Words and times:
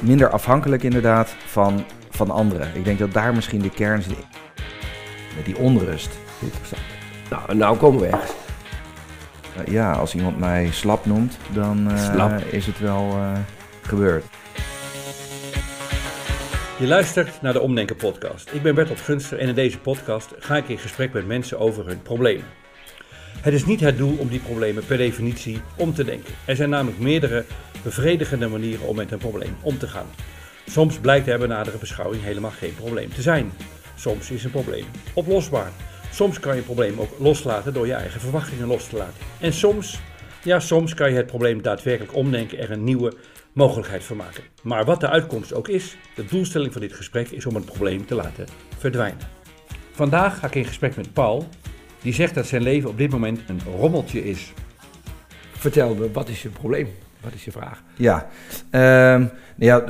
minder 0.00 0.30
afhankelijk 0.30 0.82
inderdaad 0.82 1.34
van, 1.46 1.84
van 2.10 2.30
anderen. 2.30 2.70
Ik 2.74 2.84
denk 2.84 2.98
dat 2.98 3.12
daar 3.12 3.34
misschien 3.34 3.60
de 3.60 3.70
kern 3.70 4.02
zit. 4.02 4.26
Met 5.36 5.44
die 5.44 5.58
onrust. 5.58 6.10
Interessant. 6.40 6.82
Nou, 7.30 7.54
nou 7.54 7.76
komen 7.76 8.00
we 8.00 8.06
ergens. 8.06 8.32
Uh, 9.58 9.72
ja, 9.72 9.92
als 9.92 10.14
iemand 10.14 10.38
mij 10.38 10.68
slap 10.70 11.06
noemt, 11.06 11.38
dan 11.52 11.90
uh, 11.90 12.12
Slap. 12.12 12.40
is 12.40 12.66
het 12.66 12.78
wel 12.78 13.08
uh, 13.16 13.32
gebeurd. 13.82 14.24
Je 16.78 16.86
luistert 16.86 17.42
naar 17.42 17.52
de 17.52 17.60
Omdenken 17.60 17.96
podcast. 17.96 18.52
Ik 18.52 18.62
ben 18.62 18.74
Bertolt 18.74 19.00
Gunster 19.00 19.38
en 19.38 19.48
in 19.48 19.54
deze 19.54 19.78
podcast 19.78 20.34
ga 20.38 20.56
ik 20.56 20.68
in 20.68 20.78
gesprek 20.78 21.12
met 21.12 21.26
mensen 21.26 21.58
over 21.58 21.86
hun 21.86 22.02
problemen. 22.02 22.44
Het 23.40 23.54
is 23.54 23.64
niet 23.64 23.80
het 23.80 23.96
doel 23.96 24.16
om 24.18 24.28
die 24.28 24.40
problemen 24.40 24.86
per 24.86 24.96
definitie 24.96 25.60
om 25.76 25.94
te 25.94 26.04
denken. 26.04 26.34
Er 26.44 26.56
zijn 26.56 26.70
namelijk 26.70 26.98
meerdere 26.98 27.44
bevredigende 27.82 28.48
manieren 28.48 28.86
om 28.86 28.96
met 28.96 29.12
een 29.12 29.18
probleem 29.18 29.56
om 29.62 29.78
te 29.78 29.88
gaan. 29.88 30.06
Soms 30.66 30.98
blijkt 30.98 31.28
er 31.28 31.38
bij 31.38 31.46
nadere 31.46 31.78
beschouwing 31.78 32.22
helemaal 32.22 32.50
geen 32.50 32.74
probleem 32.74 33.12
te 33.12 33.22
zijn. 33.22 33.52
Soms 33.96 34.30
is 34.30 34.44
een 34.44 34.50
probleem 34.50 34.84
oplosbaar. 35.14 35.72
Soms 36.12 36.40
kan 36.40 36.52
je 36.52 36.58
een 36.58 36.64
probleem 36.64 37.00
ook 37.00 37.18
loslaten 37.18 37.72
door 37.72 37.86
je 37.86 37.92
eigen 37.92 38.20
verwachtingen 38.20 38.66
los 38.66 38.88
te 38.88 38.96
laten. 38.96 39.14
En 39.40 39.52
soms, 39.52 40.00
ja, 40.42 40.60
soms 40.60 40.94
kan 40.94 41.10
je 41.10 41.16
het 41.16 41.26
probleem 41.26 41.62
daadwerkelijk 41.62 42.14
omdenken 42.14 42.58
en 42.58 42.72
een 42.72 42.84
nieuwe 42.84 43.12
mogelijkheid 43.52 44.04
van 44.04 44.16
maken. 44.16 44.44
Maar 44.62 44.84
wat 44.84 45.00
de 45.00 45.08
uitkomst 45.08 45.54
ook 45.54 45.68
is, 45.68 45.96
de 46.14 46.24
doelstelling 46.24 46.72
van 46.72 46.80
dit 46.80 46.92
gesprek 46.92 47.28
is 47.28 47.46
om 47.46 47.54
het 47.54 47.64
probleem 47.64 48.06
te 48.06 48.14
laten 48.14 48.46
verdwijnen. 48.78 49.26
Vandaag 49.92 50.38
ga 50.38 50.46
ik 50.46 50.54
in 50.54 50.64
gesprek 50.64 50.96
met 50.96 51.12
Paul, 51.12 51.48
die 52.02 52.12
zegt 52.12 52.34
dat 52.34 52.46
zijn 52.46 52.62
leven 52.62 52.90
op 52.90 52.98
dit 52.98 53.10
moment 53.10 53.40
een 53.46 53.60
rommeltje 53.76 54.24
is. 54.24 54.52
Vertel 55.52 55.94
me, 55.94 56.10
wat 56.12 56.28
is 56.28 56.42
je 56.42 56.48
probleem? 56.48 56.88
Wat 57.20 57.32
is 57.32 57.44
je 57.44 57.50
vraag? 57.50 57.82
Ja, 57.94 58.26
uh, 58.70 59.26
ja 59.56 59.84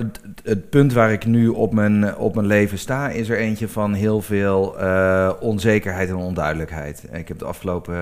het, 0.45 0.71
punt 0.71 0.93
waar 0.93 1.13
ik 1.13 1.27
nu 1.27 1.49
op 1.49 1.75
mijn, 1.75 2.17
op 2.17 2.35
mijn 2.35 2.47
leven 2.47 2.79
sta, 2.79 3.09
is 3.09 3.29
er 3.29 3.39
eentje 3.39 3.69
van 3.69 3.93
heel 3.93 4.23
veel 4.23 4.81
uh, 4.81 5.33
onzekerheid 5.41 6.09
en 6.09 6.17
onduidelijkheid. 6.17 7.05
Ik 7.13 7.29
heb 7.29 7.39
de 7.39 7.45
afgelopen 7.45 7.97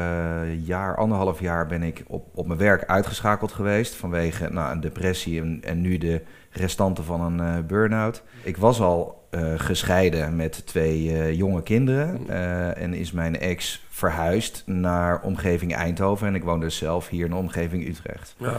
jaar, 0.64 0.96
anderhalf 0.96 1.40
jaar, 1.40 1.66
ben 1.66 1.82
ik 1.82 2.04
op, 2.06 2.26
op 2.34 2.46
mijn 2.46 2.58
werk 2.58 2.84
uitgeschakeld 2.84 3.52
geweest 3.52 3.94
vanwege 3.94 4.48
nou, 4.50 4.72
een 4.72 4.80
depressie 4.80 5.40
en, 5.40 5.60
en 5.64 5.80
nu 5.80 5.98
de 5.98 6.22
restanten 6.50 7.04
van 7.04 7.20
een 7.20 7.58
uh, 7.58 7.66
burn-out. 7.66 8.22
Ik 8.42 8.56
was 8.56 8.80
al 8.80 9.15
gescheiden 9.56 10.36
met 10.36 10.66
twee 10.66 11.36
jonge 11.36 11.62
kinderen 11.62 12.28
en 12.76 12.94
is 12.94 13.12
mijn 13.12 13.38
ex 13.38 13.84
verhuisd 13.88 14.62
naar 14.66 15.20
omgeving 15.22 15.74
Eindhoven 15.74 16.26
en 16.26 16.34
ik 16.34 16.44
woon 16.44 16.60
dus 16.60 16.76
zelf 16.76 17.08
hier 17.08 17.24
in 17.24 17.30
de 17.30 17.36
omgeving 17.36 17.88
Utrecht. 17.88 18.34
Ja 18.38 18.58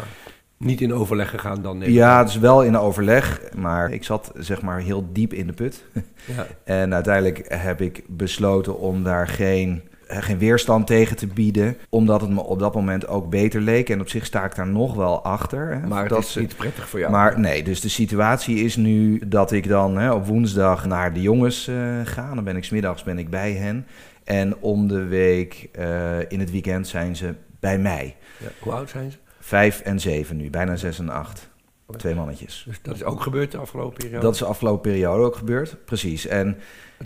niet 0.57 0.81
in 0.81 0.93
overleg 0.93 1.29
gegaan 1.29 1.61
dan? 1.61 1.77
Nee. 1.77 1.91
Ja, 1.91 2.19
het 2.19 2.29
is 2.29 2.37
wel 2.37 2.63
in 2.63 2.77
overleg, 2.77 3.41
maar 3.55 3.91
ik 3.91 4.03
zat 4.03 4.31
zeg 4.35 4.61
maar 4.61 4.79
heel 4.79 5.09
diep 5.11 5.33
in 5.33 5.47
de 5.47 5.53
put. 5.53 5.85
Ja. 6.25 6.47
en 6.81 6.93
uiteindelijk 6.93 7.45
heb 7.47 7.81
ik 7.81 8.03
besloten 8.07 8.79
om 8.79 9.03
daar 9.03 9.27
geen, 9.27 9.81
geen 10.07 10.37
weerstand 10.37 10.87
tegen 10.87 11.15
te 11.15 11.27
bieden, 11.27 11.77
omdat 11.89 12.21
het 12.21 12.29
me 12.29 12.43
op 12.43 12.59
dat 12.59 12.75
moment 12.75 13.07
ook 13.07 13.29
beter 13.29 13.61
leek. 13.61 13.89
En 13.89 14.01
op 14.01 14.09
zich 14.09 14.25
sta 14.25 14.45
ik 14.45 14.55
daar 14.55 14.67
nog 14.67 14.95
wel 14.95 15.23
achter. 15.23 15.67
Hè, 15.67 15.87
maar 15.87 16.01
het 16.01 16.09
dat 16.09 16.23
is 16.23 16.35
niet 16.35 16.55
prettig 16.55 16.89
voor 16.89 16.99
jou. 16.99 17.11
Maar 17.11 17.39
nee, 17.39 17.63
dus 17.63 17.81
de 17.81 17.89
situatie 17.89 18.55
is 18.55 18.75
nu 18.75 19.21
dat 19.27 19.51
ik 19.51 19.67
dan 19.67 19.97
hè, 19.97 20.11
op 20.11 20.25
woensdag 20.25 20.85
naar 20.85 21.13
de 21.13 21.21
jongens 21.21 21.67
uh, 21.67 21.99
ga. 22.03 22.33
Dan 22.33 22.43
ben 22.43 22.55
ik 22.55 22.63
smiddags 22.63 23.03
ben 23.03 23.17
ik 23.17 23.29
bij 23.29 23.53
hen. 23.53 23.85
En 24.23 24.57
om 24.59 24.87
de 24.87 25.03
week 25.03 25.69
uh, 25.79 26.19
in 26.27 26.39
het 26.39 26.51
weekend 26.51 26.87
zijn 26.87 27.15
ze 27.15 27.33
bij 27.59 27.79
mij. 27.79 28.15
Ja, 28.37 28.47
hoe 28.59 28.73
oud 28.73 28.89
zijn 28.89 29.11
ze? 29.11 29.17
Vijf 29.39 29.79
en 29.79 29.99
zeven 29.99 30.37
nu, 30.37 30.49
bijna 30.49 30.75
zes 30.75 30.99
en 30.99 31.09
acht. 31.09 31.49
Twee 31.97 32.15
mannetjes. 32.15 32.63
Dus 32.67 32.79
dat 32.81 32.95
is 32.95 33.03
ook 33.03 33.21
gebeurd 33.21 33.51
de 33.51 33.57
afgelopen 33.57 33.97
periode? 33.97 34.21
Dat 34.21 34.33
is 34.33 34.39
de 34.39 34.45
afgelopen 34.45 34.91
periode 34.91 35.23
ook 35.23 35.35
gebeurd, 35.35 35.85
precies. 35.85 36.27
En, 36.27 36.57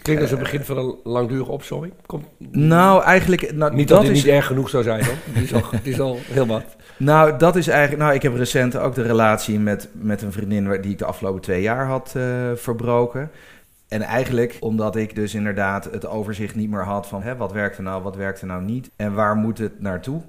klinkt 0.01 0.21
als 0.21 0.31
het 0.31 0.39
begin 0.39 0.61
van 0.61 0.77
een 0.77 0.95
langdurige 1.03 1.51
opzomming. 1.51 1.93
Komt... 2.05 2.25
Nou, 2.51 3.03
eigenlijk... 3.03 3.53
Nou, 3.53 3.75
niet 3.75 3.87
dat, 3.87 3.97
dat 3.97 4.07
het 4.07 4.17
is... 4.17 4.23
niet 4.23 4.33
erg 4.33 4.45
genoeg 4.45 4.69
zou 4.69 4.83
zijn, 4.83 5.05
hoor. 5.05 5.15
Het 5.31 5.43
is 5.43 5.53
al, 5.53 5.61
het 5.71 5.87
is 5.87 5.99
al 5.99 6.17
heel 6.21 6.45
wat. 6.45 6.63
Nou, 6.97 7.37
dat 7.37 7.55
is 7.55 7.67
eigenlijk... 7.67 8.01
Nou, 8.01 8.13
ik 8.15 8.21
heb 8.21 8.35
recent 8.35 8.77
ook 8.77 8.95
de 8.95 9.01
relatie 9.01 9.59
met, 9.59 9.89
met 9.91 10.21
een 10.21 10.31
vriendin... 10.31 10.81
die 10.81 10.91
ik 10.91 10.97
de 10.97 11.05
afgelopen 11.05 11.41
twee 11.41 11.61
jaar 11.61 11.85
had 11.85 12.13
uh, 12.17 12.23
verbroken. 12.55 13.31
En 13.87 14.01
eigenlijk 14.01 14.57
omdat 14.59 14.95
ik 14.95 15.15
dus 15.15 15.33
inderdaad 15.33 15.85
het 15.91 16.07
overzicht 16.07 16.55
niet 16.55 16.69
meer 16.69 16.83
had 16.83 17.07
van... 17.07 17.21
Hè, 17.21 17.35
wat 17.35 17.51
werkt 17.51 17.77
er 17.77 17.83
nou, 17.83 18.03
wat 18.03 18.15
werkt 18.15 18.41
er 18.41 18.47
nou 18.47 18.63
niet... 18.63 18.89
en 18.95 19.13
waar 19.13 19.35
moet 19.35 19.57
het 19.57 19.81
naartoe... 19.81 20.21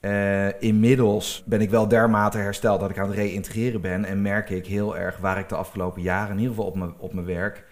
Uh, 0.00 0.62
inmiddels 0.62 1.42
ben 1.46 1.60
ik 1.60 1.70
wel 1.70 1.88
dermate 1.88 2.38
hersteld 2.38 2.80
dat 2.80 2.90
ik 2.90 2.98
aan 2.98 3.06
het 3.06 3.16
reïntegreren 3.16 3.80
ben. 3.80 4.04
En 4.04 4.22
merk 4.22 4.50
ik 4.50 4.66
heel 4.66 4.96
erg 4.96 5.16
waar 5.18 5.38
ik 5.38 5.48
de 5.48 5.54
afgelopen 5.54 6.02
jaren, 6.02 6.30
in 6.30 6.38
ieder 6.38 6.54
geval 6.54 6.68
op 6.68 6.76
mijn, 6.76 6.92
op 6.98 7.12
mijn 7.12 7.26
werk, 7.26 7.64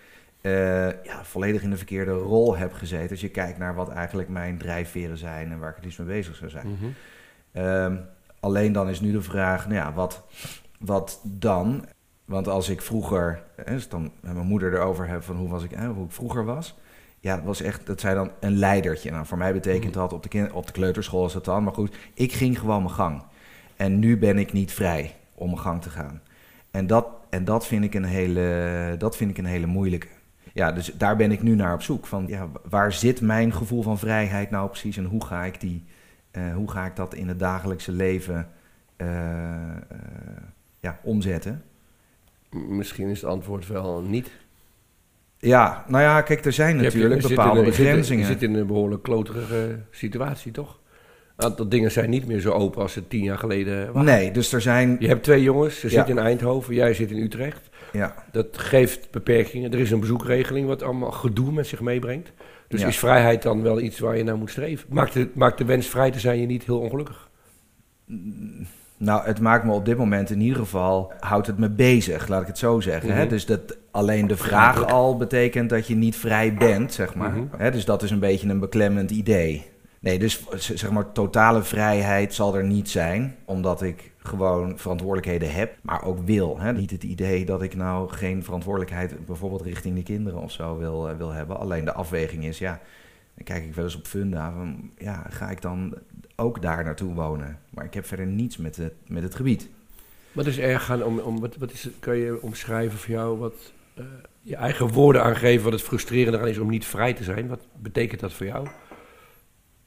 uh, 0.43 0.87
ja, 1.05 1.25
volledig 1.25 1.63
in 1.63 1.71
de 1.71 1.77
verkeerde 1.77 2.13
rol 2.13 2.57
heb 2.57 2.73
gezeten. 2.73 3.11
Als 3.11 3.21
je 3.21 3.29
kijkt 3.29 3.59
naar 3.59 3.75
wat 3.75 3.89
eigenlijk 3.89 4.29
mijn 4.29 4.59
drijfveren 4.59 5.19
zijn 5.19 5.53
en 5.53 5.59
waar 5.59 5.69
ik 5.69 5.77
het 5.77 5.85
liefst 5.85 5.99
mee 5.99 6.09
bezig 6.09 6.37
zou 6.37 6.51
zijn. 6.51 6.67
Mm-hmm. 6.67 6.95
Uh, 7.53 8.01
alleen 8.41 8.73
dan 8.73 8.89
is 8.89 9.01
nu 9.01 9.13
de 9.13 9.23
vraag, 9.23 9.69
nou 9.69 9.79
ja, 9.79 9.93
wat, 9.93 10.25
wat 10.79 11.21
dan? 11.23 11.85
Want 12.25 12.49
als 12.49 12.69
ik 12.69 12.83
vroeger, 12.83 13.43
dus 13.65 13.89
dan 13.89 14.13
met 14.21 14.35
mijn 14.35 14.47
moeder 14.47 14.75
erover 14.75 15.09
heb 15.09 15.23
van 15.23 15.37
hoe, 15.37 15.49
was 15.49 15.63
ik, 15.63 15.73
hoe 15.73 16.05
ik 16.05 16.13
vroeger 16.13 16.45
was 16.45 16.77
ja, 17.21 17.37
dat 17.37 17.45
was 17.45 17.63
echt, 17.63 17.87
dat 17.87 18.01
zei 18.01 18.15
dan 18.15 18.31
een 18.41 18.57
leidertje. 18.57 19.11
Nou, 19.11 19.27
voor 19.27 19.39
mij 19.39 19.53
betekent 19.53 19.95
dat 19.95 20.13
op 20.13 20.23
de, 20.23 20.29
kind, 20.29 20.53
op 20.53 20.67
de 20.67 20.73
kleuterschool 20.73 21.27
is 21.27 21.33
dat 21.33 21.45
dan. 21.45 21.65
Maar 21.65 21.75
goed, 21.75 21.97
ik 22.15 22.33
ging 22.33 22.59
gewoon 22.59 22.83
mijn 22.83 22.95
gang. 22.95 23.23
En 23.77 23.99
nu 23.99 24.19
ben 24.19 24.39
ik 24.39 24.53
niet 24.53 24.73
vrij 24.73 25.15
om 25.35 25.47
mijn 25.47 25.61
gang 25.61 25.83
te 25.83 25.91
gaan. 25.91 26.21
En 26.71 26.87
dat, 26.87 27.07
en 27.31 27.45
dat, 27.45 27.67
vind, 27.67 27.85
ik 27.85 27.95
een 27.95 28.05
hele, 28.05 28.95
dat 28.99 29.17
vind 29.17 29.31
ik 29.31 29.39
een 29.39 29.45
hele 29.45 29.67
moeilijke. 29.67 30.07
Ja, 30.59 30.73
dus 30.73 30.93
daar 30.97 31.17
ben 31.17 31.33
ik 31.33 31.43
nu 31.43 31.55
naar 31.55 31.75
op 31.75 31.83
zoek. 31.83 32.07
Van, 32.07 32.27
ja, 32.27 32.49
waar 32.69 32.93
zit 32.93 33.21
mijn 33.21 33.53
gevoel 33.53 33.83
van 33.83 33.99
vrijheid 33.99 34.51
nou 34.51 34.69
precies? 34.69 34.97
En 34.97 35.05
hoe 35.05 35.25
ga 35.25 35.45
ik, 35.45 35.61
die, 35.61 35.85
uh, 36.33 36.55
hoe 36.55 36.71
ga 36.71 36.87
ik 36.87 36.97
dat 36.97 37.15
in 37.15 37.29
het 37.29 37.39
dagelijkse 37.39 37.93
leven 37.93 38.49
uh, 38.97 39.09
uh, 39.09 39.97
ja, 40.81 40.99
omzetten? 41.03 41.63
Misschien 42.51 43.09
is 43.09 43.21
het 43.21 43.31
antwoord 43.31 43.67
wel 43.67 44.03
niet. 44.03 44.31
Ja, 45.37 45.85
nou 45.89 46.03
ja, 46.03 46.23
kijk, 46.23 46.45
er 46.45 46.53
zijn 46.53 46.77
natuurlijk 46.77 47.23
je, 47.23 47.29
bepaalde 47.29 47.61
je 47.61 47.67
begrenzingen. 47.67 48.27
Je 48.27 48.33
zit, 48.33 48.43
in 48.43 48.55
een 48.55 48.67
behoorlijk 48.67 49.03
kloterige 49.03 49.79
situatie, 49.91 50.53
toch? 50.53 50.78
Aantal 51.45 51.69
dingen 51.69 51.91
zijn 51.91 52.11
niet 52.11 52.27
meer 52.27 52.41
zo 52.41 52.51
open 52.51 52.83
als 52.83 52.93
ze 52.93 53.09
tien 53.09 53.23
jaar 53.23 53.39
geleden 53.39 53.93
waren. 53.93 54.05
Nee, 54.05 54.31
dus 54.31 54.53
er 54.53 54.61
zijn... 54.61 54.97
Je 54.99 55.09
hebt 55.09 55.23
twee 55.23 55.43
jongens, 55.43 55.81
ze 55.81 55.87
ja. 55.87 55.93
zitten 55.93 56.17
in 56.17 56.23
Eindhoven, 56.23 56.75
jij 56.75 56.95
zit 56.95 57.11
in 57.11 57.23
Utrecht. 57.23 57.69
Ja. 57.93 58.15
Dat 58.33 58.59
geeft 58.59 59.11
beperkingen. 59.11 59.73
Er 59.73 59.79
is 59.79 59.91
een 59.91 60.01
bezoekregeling 60.01 60.67
wat 60.67 60.83
allemaal 60.83 61.11
gedoe 61.11 61.53
met 61.53 61.67
zich 61.67 61.81
meebrengt. 61.81 62.33
Dus 62.69 62.81
ja. 62.81 62.87
is 62.87 62.99
vrijheid 62.99 63.43
dan 63.43 63.63
wel 63.63 63.81
iets 63.81 63.99
waar 63.99 64.17
je 64.17 64.25
naar 64.25 64.37
moet 64.37 64.51
streven? 64.51 64.89
Maakt 64.93 65.13
de, 65.13 65.29
maakt 65.35 65.59
de 65.59 65.65
wens 65.65 65.87
vrij 65.87 66.11
te 66.11 66.21
zijn 66.21 66.41
je 66.41 66.47
niet 66.47 66.65
heel 66.65 66.79
ongelukkig? 66.79 67.29
Nou, 68.97 69.25
het 69.25 69.41
maakt 69.41 69.65
me 69.65 69.73
op 69.73 69.85
dit 69.85 69.97
moment 69.97 70.31
in 70.31 70.41
ieder 70.41 70.59
geval, 70.59 71.13
houdt 71.21 71.47
het 71.47 71.59
me 71.59 71.71
bezig, 71.71 72.29
laat 72.29 72.41
ik 72.41 72.47
het 72.47 72.59
zo 72.59 72.81
zeggen. 72.81 73.09
Mhm. 73.09 73.19
Hè? 73.19 73.27
Dus 73.27 73.47
dat 73.47 73.77
alleen 73.91 74.27
de 74.27 74.37
vraag 74.37 74.87
al 74.87 75.17
betekent 75.17 75.71
dat 75.71 75.87
je 75.87 75.95
niet 75.95 76.17
vrij 76.17 76.55
bent, 76.55 76.93
zeg 76.93 77.15
maar. 77.15 77.31
Mhm. 77.31 77.45
Hè? 77.57 77.71
Dus 77.71 77.85
dat 77.85 78.03
is 78.03 78.11
een 78.11 78.19
beetje 78.19 78.49
een 78.49 78.61
beklemmend 78.61 79.11
idee. 79.11 79.67
Nee, 80.01 80.19
dus 80.19 80.45
zeg 80.59 80.91
maar 80.91 81.13
totale 81.13 81.63
vrijheid 81.63 82.35
zal 82.35 82.57
er 82.57 82.65
niet 82.65 82.91
zijn, 82.91 83.37
omdat 83.45 83.83
ik 83.83 84.13
gewoon 84.19 84.79
verantwoordelijkheden 84.79 85.53
heb, 85.53 85.77
maar 85.83 86.05
ook 86.05 86.19
wil. 86.25 86.59
Hè? 86.61 86.73
Niet 86.73 86.91
het 86.91 87.03
idee 87.03 87.45
dat 87.45 87.63
ik 87.63 87.75
nou 87.75 88.09
geen 88.09 88.45
verantwoordelijkheid 88.45 89.27
bijvoorbeeld 89.27 89.63
richting 89.63 89.95
de 89.95 90.03
kinderen 90.03 90.43
of 90.43 90.53
zo 90.53 90.79
wil, 90.79 91.11
uh, 91.11 91.17
wil 91.17 91.31
hebben. 91.31 91.59
Alleen 91.59 91.85
de 91.85 91.93
afweging 91.93 92.45
is, 92.45 92.59
ja, 92.59 92.81
dan 93.35 93.45
kijk 93.45 93.65
ik 93.65 93.75
wel 93.75 93.85
eens 93.85 93.97
op 93.97 94.07
Funda, 94.07 94.53
van, 94.53 94.91
ja, 94.99 95.27
ga 95.31 95.51
ik 95.51 95.63
dan 95.63 95.95
ook 96.37 96.63
daar 96.63 96.85
naartoe 96.85 97.15
wonen? 97.15 97.59
Maar 97.71 97.85
ik 97.85 97.95
heb 97.95 98.07
verder 98.07 98.27
niets 98.27 98.57
met 98.57 98.77
het, 98.77 98.95
met 99.07 99.23
het 99.23 99.35
gebied. 99.35 99.69
Wat 100.33 100.47
is 100.47 100.59
erg 100.59 100.85
gaan 100.85 101.05
om, 101.05 101.19
om 101.19 101.41
wat, 101.41 101.57
wat 101.57 101.73
is, 101.73 101.89
kan 102.01 102.17
je 102.17 102.43
omschrijven 102.43 102.99
voor 102.99 103.15
jou, 103.15 103.39
wat 103.39 103.73
uh, 103.99 104.05
je 104.43 104.57
eigen 104.57 104.89
woorden 104.89 105.23
aangeven, 105.23 105.65
wat 105.65 105.73
het 105.73 105.83
frustrerende 105.83 106.39
aan 106.39 106.49
is 106.49 106.59
om 106.59 106.71
niet 106.71 106.87
vrij 106.87 107.15
te 107.15 107.25
zijn? 107.25 107.49
Wat 107.49 107.61
betekent 107.77 108.21
dat 108.21 108.33
voor 108.33 108.47
jou? 108.47 108.69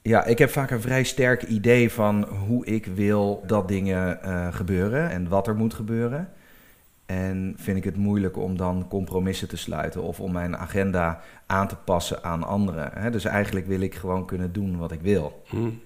Ja, 0.02 0.26
ik 0.26 0.38
heb 0.38 0.50
vaak 0.50 0.72
een 0.72 0.82
vrij 0.82 1.04
sterk 1.04 1.44
idee 1.44 1.92
van 1.92 2.24
hoe 2.24 2.66
ik 2.66 2.86
wil 2.86 3.44
dat 3.46 3.68
dingen 3.68 4.20
uh, 4.26 4.54
gebeuren 4.54 5.10
en 5.10 5.28
wat 5.28 5.48
er 5.48 5.56
moet 5.56 5.74
gebeuren. 5.74 6.30
En 7.06 7.54
vind 7.58 7.78
ik 7.78 7.84
het 7.84 7.98
moeilijk 7.98 8.38
om 8.38 8.58
dan 8.58 8.88
compromissen 8.88 9.48
te 9.48 9.58
sluiten 9.58 10.02
of 10.02 10.20
om 10.20 10.32
mijn 10.32 10.58
agenda 10.58 11.22
aan 11.46 11.68
te 11.68 11.76
passen 11.76 12.24
aan 12.24 12.44
anderen. 12.44 12.92
Hè? 12.94 13.10
Dus 13.10 13.26
eigenlijk 13.26 13.68
wil 13.68 13.82
ik 13.82 13.96
gewoon 13.96 14.26
kunnen 14.26 14.52
doen 14.52 14.78
wat 14.78 14.92
ik 14.92 15.02
wil. 15.02 15.44
Hmm. 15.48 15.80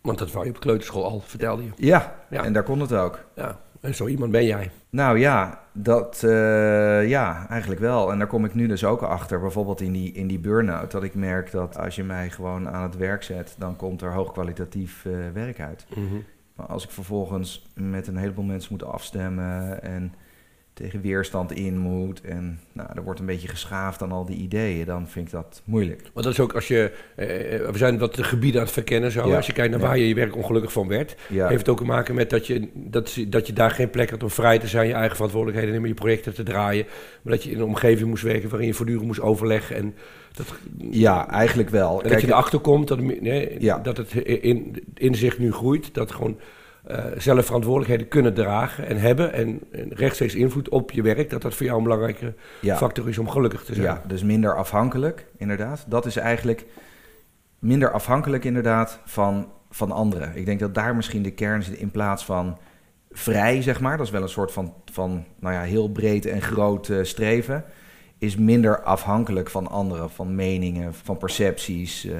Want 0.00 0.18
dat 0.18 0.32
wou 0.32 0.44
je 0.44 0.50
op 0.50 0.60
kleuterschool 0.60 1.04
al, 1.04 1.20
vertelde 1.20 1.64
je. 1.64 1.70
Ja, 1.76 2.14
ja, 2.30 2.44
en 2.44 2.52
daar 2.52 2.62
kon 2.62 2.80
het 2.80 2.92
ook. 2.92 3.24
Ja, 3.34 3.60
en 3.84 3.94
zo 3.94 4.06
iemand 4.06 4.32
ben 4.32 4.44
jij. 4.44 4.70
Nou 4.90 5.18
ja, 5.18 5.60
dat, 5.72 6.22
uh, 6.24 7.08
ja, 7.08 7.46
eigenlijk 7.48 7.80
wel. 7.80 8.12
En 8.12 8.18
daar 8.18 8.26
kom 8.26 8.44
ik 8.44 8.54
nu 8.54 8.66
dus 8.66 8.84
ook 8.84 9.02
achter, 9.02 9.40
bijvoorbeeld 9.40 9.80
in 9.80 9.92
die, 9.92 10.12
in 10.12 10.26
die 10.26 10.38
burn-out, 10.38 10.90
dat 10.90 11.02
ik 11.02 11.14
merk 11.14 11.50
dat 11.50 11.78
als 11.78 11.96
je 11.96 12.04
mij 12.04 12.30
gewoon 12.30 12.68
aan 12.68 12.82
het 12.82 12.96
werk 12.96 13.22
zet, 13.22 13.54
dan 13.58 13.76
komt 13.76 14.02
er 14.02 14.12
hoogkwalitatief 14.12 15.04
uh, 15.04 15.16
werk 15.32 15.60
uit. 15.60 15.86
Mm 15.94 16.08
-hmm. 16.08 16.24
Maar 16.56 16.66
als 16.66 16.84
ik 16.84 16.90
vervolgens 16.90 17.66
met 17.74 18.06
een 18.06 18.16
heleboel 18.16 18.44
mensen 18.44 18.72
moet 18.72 18.84
afstemmen 18.84 19.82
en 19.82 20.14
tegen 20.74 21.00
weerstand 21.00 21.52
in 21.52 21.78
moet. 21.78 22.20
En 22.20 22.60
nou, 22.72 22.88
er 22.94 23.02
wordt 23.02 23.20
een 23.20 23.26
beetje 23.26 23.48
geschaafd 23.48 24.02
aan 24.02 24.12
al 24.12 24.24
die 24.24 24.36
ideeën. 24.36 24.86
Dan 24.86 25.08
vind 25.08 25.26
ik 25.26 25.32
dat 25.32 25.62
moeilijk. 25.64 26.00
Maar 26.14 26.22
dat 26.22 26.32
is 26.32 26.40
ook 26.40 26.54
als 26.54 26.68
je. 26.68 26.90
eh, 27.16 27.26
we 27.70 27.78
zijn 27.78 27.98
wat 27.98 28.14
de 28.14 28.24
gebieden 28.24 28.60
aan 28.60 28.66
het 28.66 28.74
verkennen. 28.74 29.10
Zo. 29.10 29.28
Ja. 29.28 29.36
Als 29.36 29.46
je 29.46 29.52
kijkt 29.52 29.70
naar 29.70 29.80
Ja. 29.80 29.86
waar 29.86 29.98
je 29.98 30.08
je 30.08 30.14
werk 30.14 30.36
ongelukkig 30.36 30.72
van 30.72 30.88
werd. 30.88 31.16
Ja, 31.28 31.46
Heeft 31.48 31.58
het 31.60 31.68
ook 31.68 31.78
te 31.78 31.84
maken 31.84 32.14
met 32.14 32.30
dat 32.30 32.46
je, 32.46 32.68
dat, 32.74 33.16
dat 33.28 33.46
je 33.46 33.52
daar 33.52 33.70
geen 33.70 33.90
plek 33.90 34.10
had 34.10 34.22
om 34.22 34.30
vrij 34.30 34.58
te 34.58 34.66
zijn, 34.66 34.86
je 34.86 34.92
eigen 34.94 35.14
verantwoordelijkheden 35.14 35.74
nemen, 35.74 35.88
je 35.88 35.94
projecten 35.94 36.34
te 36.34 36.42
draaien. 36.42 36.86
Maar 37.22 37.32
dat 37.32 37.44
je 37.44 37.50
in 37.50 37.58
een 37.58 37.64
omgeving 37.64 38.08
moest 38.08 38.22
werken 38.22 38.48
waarin 38.48 38.68
je 38.68 38.74
voortdurend 38.74 39.06
moest 39.06 39.20
overleggen. 39.20 39.76
En 39.76 39.94
dat, 40.32 40.46
ja 40.90 41.28
eigenlijk 41.28 41.68
wel. 41.70 42.02
en 42.02 42.08
dat 42.10 42.20
je 42.20 42.26
erachter 42.26 42.58
komt 42.58 42.88
dat, 42.88 43.00
nee, 43.00 43.56
Ja. 43.60 43.78
dat 43.78 43.96
het 43.96 44.14
in, 44.14 44.84
inzicht 44.94 45.38
nu 45.38 45.52
groeit. 45.52 45.94
Dat 45.94 46.12
gewoon 46.12 46.36
eh, 46.84 47.04
zelf 47.16 47.44
verantwoordelijkheden 47.44 48.08
kunnen 48.08 48.34
dragen 48.34 48.86
en 48.86 48.96
hebben. 48.96 49.32
En, 49.32 49.60
en 49.72 49.88
rechtstreeks 49.88 50.34
invloed 50.34 50.68
op 50.68 50.90
je 50.90 51.02
werk. 51.02 51.30
Dat 51.30 51.42
dat 51.42 51.54
voor 51.54 51.66
jou 51.66 51.78
een 51.78 51.84
belangrijke 51.84 52.34
ja. 52.60 52.76
factor 52.76 53.08
is 53.08 53.18
om 53.18 53.28
gelukkig 53.28 53.64
te 53.64 53.74
zijn. 53.74 53.86
Ja, 53.86 54.02
dus 54.06 54.22
minder 54.22 54.56
afhankelijk, 54.56 55.26
inderdaad. 55.36 55.84
Dat 55.88 56.06
is 56.06 56.16
eigenlijk 56.16 56.64
minder 57.58 57.90
afhankelijk, 57.90 58.44
inderdaad, 58.44 59.00
van, 59.04 59.48
van 59.70 59.90
anderen. 59.90 60.36
Ik 60.36 60.46
denk 60.46 60.60
dat 60.60 60.74
daar 60.74 60.96
misschien 60.96 61.22
de 61.22 61.32
kern 61.32 61.62
zit 61.62 61.78
in 61.78 61.90
plaats 61.90 62.24
van 62.24 62.58
vrij, 63.10 63.62
zeg 63.62 63.80
maar. 63.80 63.96
Dat 63.96 64.06
is 64.06 64.12
wel 64.12 64.22
een 64.22 64.28
soort 64.28 64.52
van, 64.52 64.74
van 64.92 65.24
nou 65.38 65.54
ja, 65.54 65.60
heel 65.60 65.88
breed 65.88 66.26
en 66.26 66.42
groot 66.42 66.88
eh, 66.88 66.98
streven. 67.02 67.64
Is 68.24 68.36
minder 68.36 68.82
afhankelijk 68.82 69.50
van 69.50 69.66
anderen, 69.68 70.10
van 70.10 70.34
meningen, 70.34 70.94
van 70.94 71.16
percepties, 71.16 72.04
eh, 72.04 72.12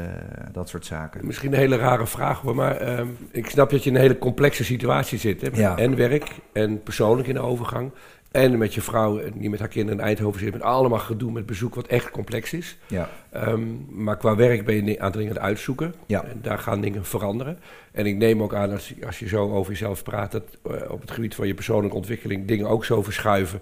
dat 0.53 0.69
soort 0.69 0.87
zaken. 0.87 1.27
Misschien 1.27 1.53
een 1.53 1.59
hele 1.59 1.77
rare 1.77 2.07
vraag 2.07 2.41
hoor, 2.41 2.55
maar 2.55 2.77
ehm, 2.77 3.07
ik 3.31 3.47
snap 3.51 3.71
dat 3.71 3.83
je 3.85 3.91
in 3.91 3.97
een 3.97 4.03
hele 4.03 4.19
complexe 4.19 4.65
situatie 4.65 5.19
zit. 5.19 5.41
Hè? 5.41 5.49
Ja. 5.53 5.77
En 5.77 5.97
werk 5.97 6.31
en 6.53 6.83
persoonlijk 6.83 7.29
in 7.29 7.35
de 7.35 7.41
overgang. 7.41 7.91
En 8.31 8.59
met 8.59 8.75
je 8.75 8.81
vrouw, 8.81 9.19
en 9.19 9.33
die 9.39 9.51
met 9.51 9.59
haar 9.59 9.69
kinderen 9.69 9.99
in 10.01 10.05
Eindhoven 10.07 10.41
zit, 10.41 10.53
met 10.53 10.63
allemaal 10.63 10.99
gedoe 10.99 11.33
met 11.33 11.47
bezoek 11.47 11.75
wat 11.75 11.87
echt 11.87 12.11
complex 12.11 12.53
is. 12.53 12.79
Ja, 12.87 13.09
Ehm, 13.31 13.63
maar 13.89 14.17
qua 14.17 14.37
werk 14.37 14.65
ben 14.65 14.75
je 14.75 14.83
ni- 14.83 14.99
aan 14.99 15.05
het 15.05 15.13
dingen 15.15 15.29
aan 15.31 15.37
het 15.37 15.45
uitzoeken. 15.47 15.95
Ja. 16.07 16.25
En 16.25 16.39
daar 16.43 16.59
gaan 16.59 16.81
dingen 16.81 17.05
veranderen. 17.05 17.59
En 17.93 18.07
ik 18.07 18.17
neem 18.17 18.43
ook 18.43 18.55
aan, 18.55 18.71
als, 18.73 18.89
je- 18.89 19.07
als 19.07 19.19
je 19.19 19.29
zo 19.29 19.51
over 19.53 19.73
jezelf 19.73 20.03
praat, 20.03 20.33
dat 20.33 20.43
eh, 20.63 20.91
op 20.91 21.01
het 21.01 21.11
gebied 21.11 21.35
van 21.35 21.47
je 21.47 21.55
persoonlijke 21.55 21.97
ontwikkeling 21.97 22.47
dingen 22.47 22.67
ook 22.69 22.85
zo 22.85 23.03
verschuiven. 23.03 23.61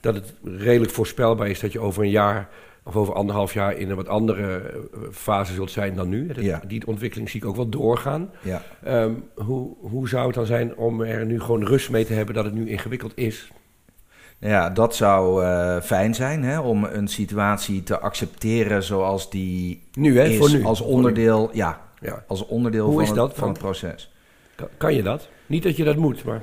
Dat 0.00 0.14
het 0.14 0.32
redelijk 0.44 0.92
voorspelbaar 0.92 1.48
is 1.48 1.60
dat 1.60 1.72
je 1.72 1.80
over 1.80 2.02
een 2.02 2.10
jaar 2.10 2.48
of 2.84 2.96
over 2.96 3.14
anderhalf 3.14 3.54
jaar 3.54 3.76
in 3.76 3.90
een 3.90 3.96
wat 3.96 4.08
andere 4.08 4.56
eh, 4.58 4.98
fase 5.12 5.52
zult 5.52 5.70
zijn 5.70 5.94
dan 5.94 6.08
nu. 6.08 6.26
Dat- 6.26 6.36
Ja. 6.44 6.62
Die 6.66 6.86
ontwikkeling 6.86 7.30
zie 7.30 7.40
ik 7.40 7.46
ook 7.46 7.56
wel 7.56 7.68
doorgaan. 7.68 8.30
ja. 8.42 8.62
Ehm, 8.84 9.12
hoe, 9.34 9.76
hoe 9.80 10.08
zou 10.08 10.26
het 10.26 10.34
dan 10.34 10.46
zijn 10.46 10.76
om 10.76 11.00
er 11.00 11.26
nu 11.26 11.40
gewoon 11.40 11.64
rust 11.66 11.90
mee 11.90 12.04
te 12.04 12.12
hebben 12.12 12.34
dat 12.34 12.44
het 12.44 12.54
nu 12.54 12.68
ingewikkeld 12.68 13.12
is? 13.14 13.50
Ja, 14.38 14.70
dat 14.70 14.94
zou 14.96 15.44
eh, 15.44 15.80
fijn 15.80 16.14
zijn, 16.14 16.42
hè, 16.42 16.58
om 16.60 16.84
een 16.84 17.08
situatie 17.08 17.82
te 17.82 17.98
accepteren 17.98 18.82
zoals 18.82 19.30
die 19.30 19.82
Nu, 19.92 20.18
hè? 20.18 20.24
is, 20.24 20.36
voor 20.36 20.50
nu. 20.50 20.64
als 20.64 20.80
nu. 20.80 20.86
onderdeel, 20.86 21.50
ja, 21.52 21.80
Ja. 22.00 22.24
als 22.26 22.46
onderdeel 22.46 22.84
Hoe 22.86 22.94
van, 23.06 23.16
is 23.16 23.22
het, 23.22 23.34
van 23.38 23.52
proces. 23.52 24.12
Kan, 24.54 24.68
kan 24.76 24.94
je 24.94 25.02
dat? 25.02 25.28
Niet 25.46 25.62
dat 25.62 25.76
je 25.76 25.84
dat 25.84 25.96
moet, 25.96 26.24
maar 26.24 26.42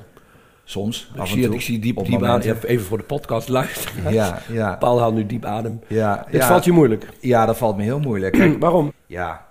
Soms, 0.69 1.09
ik 1.13 1.19
af 1.19 1.27
zie, 1.27 1.37
en 1.37 1.45
toe. 1.45 1.55
ik 1.55 1.61
zie 1.61 1.79
diep, 1.79 2.05
diep. 2.05 2.63
Even 2.63 2.85
voor 2.85 2.97
de 2.97 3.03
podcast 3.03 3.47
luisteren. 3.47 4.13
Ja, 4.13 4.41
ja, 4.51 4.75
Paul 4.75 4.99
haalt 4.99 5.13
nu 5.13 5.25
diep 5.25 5.45
adem. 5.45 5.79
ja. 5.87 6.25
Dit 6.31 6.41
ja, 6.41 6.47
valt 6.47 6.65
je 6.65 6.71
moeilijk. 6.71 7.09
ja, 7.19 7.45
dat 7.45 7.57
valt 7.57 7.77
me 7.77 7.83
heel 7.83 7.99
moeilijk. 7.99 8.33
Kijk, 8.33 8.59
Waarom? 8.63 8.93
ja, 9.05 9.47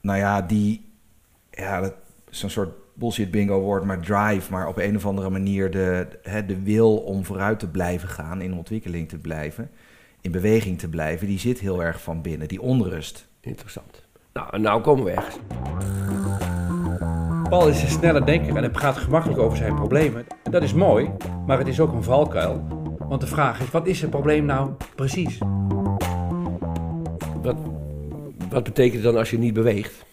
nou 0.00 0.18
ja, 0.18 0.42
die, 0.42 0.90
ja, 1.50 1.80
dat 1.80 1.94
is 2.30 2.42
een 2.42 2.50
soort 2.50 2.70
bullshit 2.94 3.30
bingo 3.30 3.60
woord, 3.60 3.84
maar 3.84 4.00
drive, 4.00 4.50
maar 4.50 4.68
op 4.68 4.78
een 4.78 4.96
of 4.96 5.06
andere 5.06 5.30
manier 5.30 5.70
de, 5.70 6.06
hè, 6.22 6.46
de 6.46 6.62
wil 6.62 6.96
om 6.96 7.24
vooruit 7.24 7.58
te 7.58 7.68
blijven 7.68 8.08
gaan, 8.08 8.40
in 8.40 8.54
ontwikkeling 8.54 9.08
te 9.08 9.18
blijven, 9.18 9.70
in 10.20 10.30
beweging 10.30 10.78
te 10.78 10.88
blijven, 10.88 11.26
die 11.26 11.38
zit 11.38 11.58
heel 11.58 11.82
erg 11.82 12.02
van 12.02 12.22
binnen, 12.22 12.48
die 12.48 12.60
onrust. 12.62 13.26
Interessant. 13.40 14.02
Nou, 14.32 14.48
en 14.50 14.60
nou 14.60 14.82
komen 14.82 15.04
we 15.04 15.10
ergens. 15.10 15.36
Paul 17.50 17.68
is 17.68 17.82
een 17.82 17.88
snelle 17.88 18.24
denker 18.24 18.56
en 18.56 18.62
hij 18.62 18.70
praat 18.70 18.96
gemakkelijk 18.96 19.40
over 19.40 19.56
zijn 19.58 19.74
problemen. 19.74 20.26
En 20.42 20.50
dat 20.50 20.62
is 20.62 20.72
mooi, 20.72 21.10
maar 21.46 21.58
het 21.58 21.66
is 21.66 21.80
ook 21.80 21.92
een 21.92 22.02
valkuil. 22.02 22.66
Want 22.98 23.20
de 23.20 23.26
vraag 23.26 23.60
is, 23.60 23.70
wat 23.70 23.86
is 23.86 24.00
het 24.00 24.10
probleem 24.10 24.44
nou 24.44 24.70
precies? 24.94 25.38
Wat, 27.42 27.56
wat 28.48 28.64
betekent 28.64 28.94
het 28.94 29.02
dan 29.02 29.16
als 29.16 29.30
je 29.30 29.38
niet 29.38 29.54
beweegt? 29.54 30.04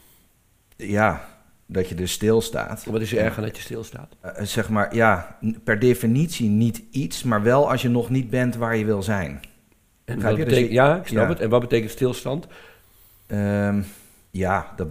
Ja, 0.75 1.28
dat 1.66 1.89
je 1.89 1.95
dus 1.95 2.12
stilstaat. 2.12 2.86
Wat 2.86 3.01
is 3.01 3.12
er 3.12 3.18
erg 3.18 3.38
aan 3.38 3.44
dat 3.44 3.56
je 3.56 3.62
stilstaat? 3.62 4.16
Eh, 4.19 4.44
zeg 4.44 4.69
maar, 4.69 4.95
ja, 4.95 5.38
per 5.63 5.80
definitie 5.80 6.50
niet 6.50 6.84
iets, 6.92 7.24
maar 7.24 7.44
wel 7.44 7.72
als 7.72 7.81
je 7.81 7.89
nog 7.89 8.10
niet 8.10 8.30
bent 8.30 8.56
waar 8.56 8.78
je 8.78 8.86
wil 8.86 9.04
zijn. 9.04 9.39
En 10.06 10.22
wat 10.22 10.31
je? 10.31 10.36
Dus 10.38 10.45
betekent, 10.45 10.72
ja, 10.72 10.95
ik 10.95 11.07
snap 11.07 11.24
ja. 11.24 11.30
het. 11.30 11.39
En 11.39 11.50
wat 11.50 11.62
betekent 11.62 11.92
stilstand? 11.92 12.48
Ehm, 13.28 13.81
ja, 14.31 14.74
dat 14.75 14.88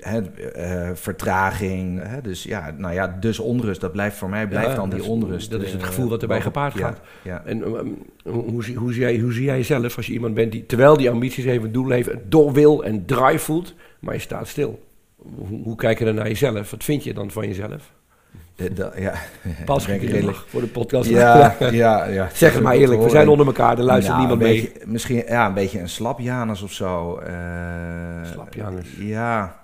hè, 0.00 0.20
eh, 0.20 0.90
vertraging. 0.94 2.02
Dus 2.22 2.42
ja, 2.42 2.74
nou 2.76 2.94
ja, 2.94 3.16
dus 3.20 3.38
onrust. 3.38 3.80
Dat 3.80 3.92
blijft 3.92 4.16
voor 4.16 4.28
mij 4.28 4.48
blijft 4.48 4.68
Ja, 4.68 4.74
dan 4.74 4.90
die 4.90 5.02
onrust. 5.02 5.50
dat 5.50 5.62
is 5.62 5.72
het 5.72 5.80
eh, 5.80 5.86
gevoel 5.86 6.08
wat 6.08 6.22
erbij 6.22 6.40
gepaard 6.40 6.74
gaat. 6.74 7.00
Ja, 7.22 7.42
En 7.44 7.62
ehm, 7.64 7.86
hoe, 8.24 8.64
zie, 8.64 8.76
hoe, 8.76 8.92
zie 8.92 9.02
jij, 9.02 9.18
hoe 9.18 9.32
zie 9.32 9.44
jij 9.44 9.56
jezelf 9.56 9.96
als 9.96 10.06
je 10.06 10.12
iemand 10.12 10.34
bent 10.34 10.52
die, 10.52 10.66
terwijl 10.66 10.96
die 10.96 11.10
ambities 11.10 11.44
heeft, 11.44 11.64
een 11.64 11.72
doel 11.72 11.90
heeft, 11.90 12.10
door 12.28 12.52
wil 12.52 12.84
en 12.84 13.06
drive 13.06 13.38
voelt, 13.38 13.74
maar 14.00 14.14
je 14.14 14.20
staat 14.20 14.48
stil? 14.48 14.82
Hoe, 15.16 15.62
hoe 15.62 15.76
kijk 15.76 15.98
je 15.98 16.04
dan 16.04 16.14
naar 16.14 16.28
jezelf? 16.28 16.70
Wat 16.70 16.84
vind 16.84 17.04
je 17.04 17.14
dan 17.14 17.30
van 17.30 17.46
jezelf? 17.46 17.92
Eh, 18.68 18.74
da- 18.76 18.92
ja. 18.96 19.12
Pas 19.64 19.86
redelijk 19.86 20.36
voor 20.36 20.60
de 20.60 20.66
podcast. 20.66 21.08
Ja, 21.08 21.54
ja, 21.70 22.04
ja. 22.04 22.28
Zeg 22.32 22.52
het 22.54 22.62
maar 22.62 22.74
eerlijk, 22.74 23.02
we 23.02 23.08
zijn 23.10 23.28
onder 23.28 23.46
elkaar, 23.46 23.78
er 23.78 23.84
luistert 23.84 24.16
Nou, 24.16 24.28
niemand 24.28 24.48
mee. 24.50 24.72
Misschien 24.84 25.22
ja, 25.26 25.46
een 25.46 25.54
beetje 25.54 25.80
een 25.80 25.88
slap 25.88 26.20
Janus 26.20 26.62
of 26.62 26.72
zo. 26.72 27.16
eh, 27.16 27.32
Slapjanus. 28.32 28.86
Ja. 28.98 29.06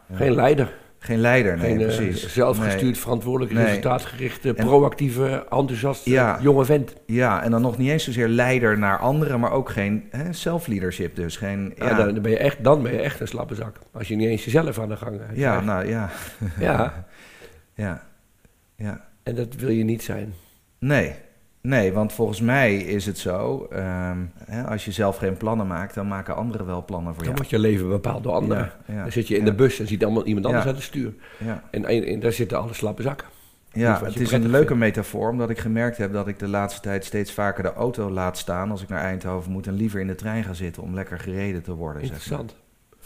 ja. 0.09 0.17
Geen 0.17 0.35
leider, 0.35 0.73
Geen 0.99 1.19
leider, 1.19 1.57
nee, 1.57 1.67
geen 1.71 1.81
eh, 1.81 1.97
precies. 1.97 2.33
zelfgestuurd, 2.33 2.83
Nee. 2.83 2.97
verantwoordelijk, 2.97 3.53
Nee. 3.55 3.65
resultaatgerichte, 3.65 4.55
En- 4.55 4.67
proactieve, 4.67 5.45
enthousiaste 5.51 6.11
Ja. 6.11 6.39
jonge 6.41 6.65
vent. 6.65 6.95
Ja, 7.07 7.43
en 7.43 7.51
dan 7.51 7.61
nog 7.63 7.79
niet 7.79 7.91
eens 7.91 8.05
zozeer 8.05 8.29
leider 8.29 8.79
naar 8.79 8.99
anderen, 8.99 9.41
maar 9.41 9.53
ook 9.53 9.71
geen 9.71 10.11
self-leadership 10.31 11.17
dus. 11.17 11.37
Geen, 11.37 11.73
Ja. 11.77 11.89
ja, 11.89 11.97
dan, 11.97 12.23
ben 12.23 12.31
je 12.31 12.39
echt, 12.39 12.65
dan 12.65 12.83
ben 12.83 12.93
je 12.93 13.01
echt 13.01 13.21
een 13.21 13.29
slappe 13.29 13.55
zak. 13.55 13.77
Als 13.93 14.09
je 14.09 14.17
niet 14.17 14.29
eens 14.29 14.45
jezelf 14.45 14.79
aan 14.79 14.89
de 14.89 14.97
gang 14.97 15.19
hebt. 15.19 15.39
ja, 15.39 15.61
nou 15.61 15.87
ja. 15.89 16.09
ja, 16.61 17.05
ja. 17.75 18.03
Ja. 18.79 19.05
en 19.23 19.35
dat 19.35 19.55
wil 19.55 19.69
je 19.71 19.85
niet 19.85 20.03
zijn. 20.03 20.35
Nee. 20.79 21.15
Nee, 21.61 21.93
want 21.93 22.13
volgens 22.13 22.41
mij 22.41 22.77
is 22.77 23.07
het 23.07 23.19
zo, 23.19 23.67
ehm, 23.71 24.19
hè, 24.45 24.63
als 24.67 24.85
je 24.85 24.93
zelf 24.93 25.17
geen 25.17 25.37
plannen 25.37 25.67
maakt, 25.67 25.95
dan 25.95 26.09
maken 26.09 26.37
anderen 26.37 26.67
wel 26.67 26.85
plannen 26.85 27.15
voor 27.15 27.25
Dan 27.25 27.33
jou. 27.35 27.37
wordt 27.37 27.51
je 27.51 27.59
leven 27.59 27.89
bepaald 27.89 28.23
door 28.23 28.33
anderen. 28.33 28.73
Ja, 28.87 28.95
ja, 28.95 29.03
dan 29.03 29.13
zit 29.13 29.29
je 29.29 29.35
in 29.35 29.45
ja, 29.45 29.51
de 29.51 29.57
bus 29.57 29.81
en 29.81 29.87
ziet 29.87 30.05
allemaal 30.05 30.25
iemand 30.27 30.47
anders 30.47 30.67
aan 30.67 30.75
het 30.75 30.83
stuur. 30.83 31.15
Ja, 31.39 31.63
En, 31.71 31.85
en, 31.85 32.05
en 32.05 32.21
daar 32.21 32.33
zitten 32.33 32.59
alle 32.59 32.75
slappe 32.75 33.03
zakken. 33.03 33.27
ja 33.73 34.05
het 34.05 34.15
je 34.15 34.21
is 34.21 34.33
een 34.33 34.49
leuke 34.51 34.67
vindt. 34.67 34.83
metafoor, 34.83 35.31
omdat 35.31 35.51
ik 35.51 35.59
gemerkt 35.59 35.97
heb 35.97 36.13
dat 36.13 36.29
ik 36.29 36.39
de 36.39 36.49
laatste 36.49 36.81
tijd 36.81 37.05
steeds 37.05 37.33
vaker 37.33 37.63
de 37.63 37.73
auto 37.73 38.11
laat 38.11 38.39
staan 38.39 38.71
als 38.71 38.83
ik 38.83 38.89
naar 38.89 39.03
Eindhoven 39.03 39.53
moet 39.53 39.67
en 39.67 39.75
liever 39.75 40.01
in 40.01 40.07
de 40.07 40.15
trein 40.15 40.45
ga 40.45 40.53
zitten 40.53 40.83
om 40.83 40.95
lekker 40.95 41.19
gereden 41.19 41.63
te 41.63 41.75
worden. 41.75 42.07
zeg 42.07 42.31
maar. 42.31 42.41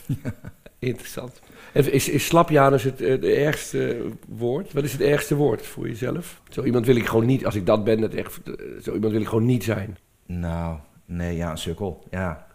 Interessant. 0.88 1.40
En 1.72 1.92
is, 1.92 2.08
is 2.08 2.26
slapjanus 2.26 2.82
het, 2.82 2.98
het 2.98 3.24
ergste 3.24 4.10
woord? 4.28 4.72
Wat 4.72 4.84
is 4.84 4.92
het 4.92 5.00
ergste 5.00 5.34
woord 5.34 5.66
voor 5.66 5.88
jezelf? 5.88 6.42
Zo 6.48 6.62
iemand 6.62 6.86
wil 6.86 6.96
ik 6.96 7.06
gewoon 7.06 7.26
niet, 7.26 7.44
als 7.44 7.54
ik 7.54 7.66
dat 7.66 7.84
ben, 7.84 8.00
dat 8.00 8.14
echt, 8.14 8.40
eh, 8.42 8.52
zo 8.82 8.94
iemand 8.94 9.12
wil 9.12 9.20
ik 9.20 9.28
gewoon 9.28 9.46
niet 9.46 9.64
zijn. 9.64 9.96
Nou, 10.26 10.76
nee, 11.04 11.36
ja, 11.36 11.50
een 11.50 11.58
sukkel. 11.58 12.04
Ja. 12.10 12.46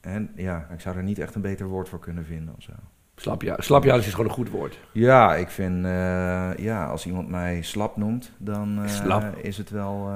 En 0.00 0.30
ja, 0.36 0.68
ik 0.72 0.80
zou 0.80 0.96
er 0.96 1.02
niet 1.02 1.18
echt 1.18 1.34
een 1.34 1.40
beter 1.40 1.66
woord 1.66 1.88
voor 1.88 1.98
kunnen 1.98 2.24
vinden 2.24 2.54
of 2.56 2.62
zo. 2.62 2.72
Slapja, 3.16 3.56
slapjanus 3.58 4.06
is 4.06 4.10
gewoon 4.10 4.26
een 4.26 4.34
goed 4.34 4.50
woord. 4.50 4.78
Ja, 4.92 5.34
ik 5.34 5.48
vind, 5.48 5.84
eh, 5.84 6.56
ja, 6.56 6.86
als 6.86 7.06
iemand 7.06 7.28
mij 7.28 7.62
slap 7.62 7.96
noemt, 7.96 8.32
dan 8.38 8.82
eh, 8.82 8.88
Slap. 8.88 9.36
is 9.36 9.56
het 9.56 9.70
wel 9.70 10.10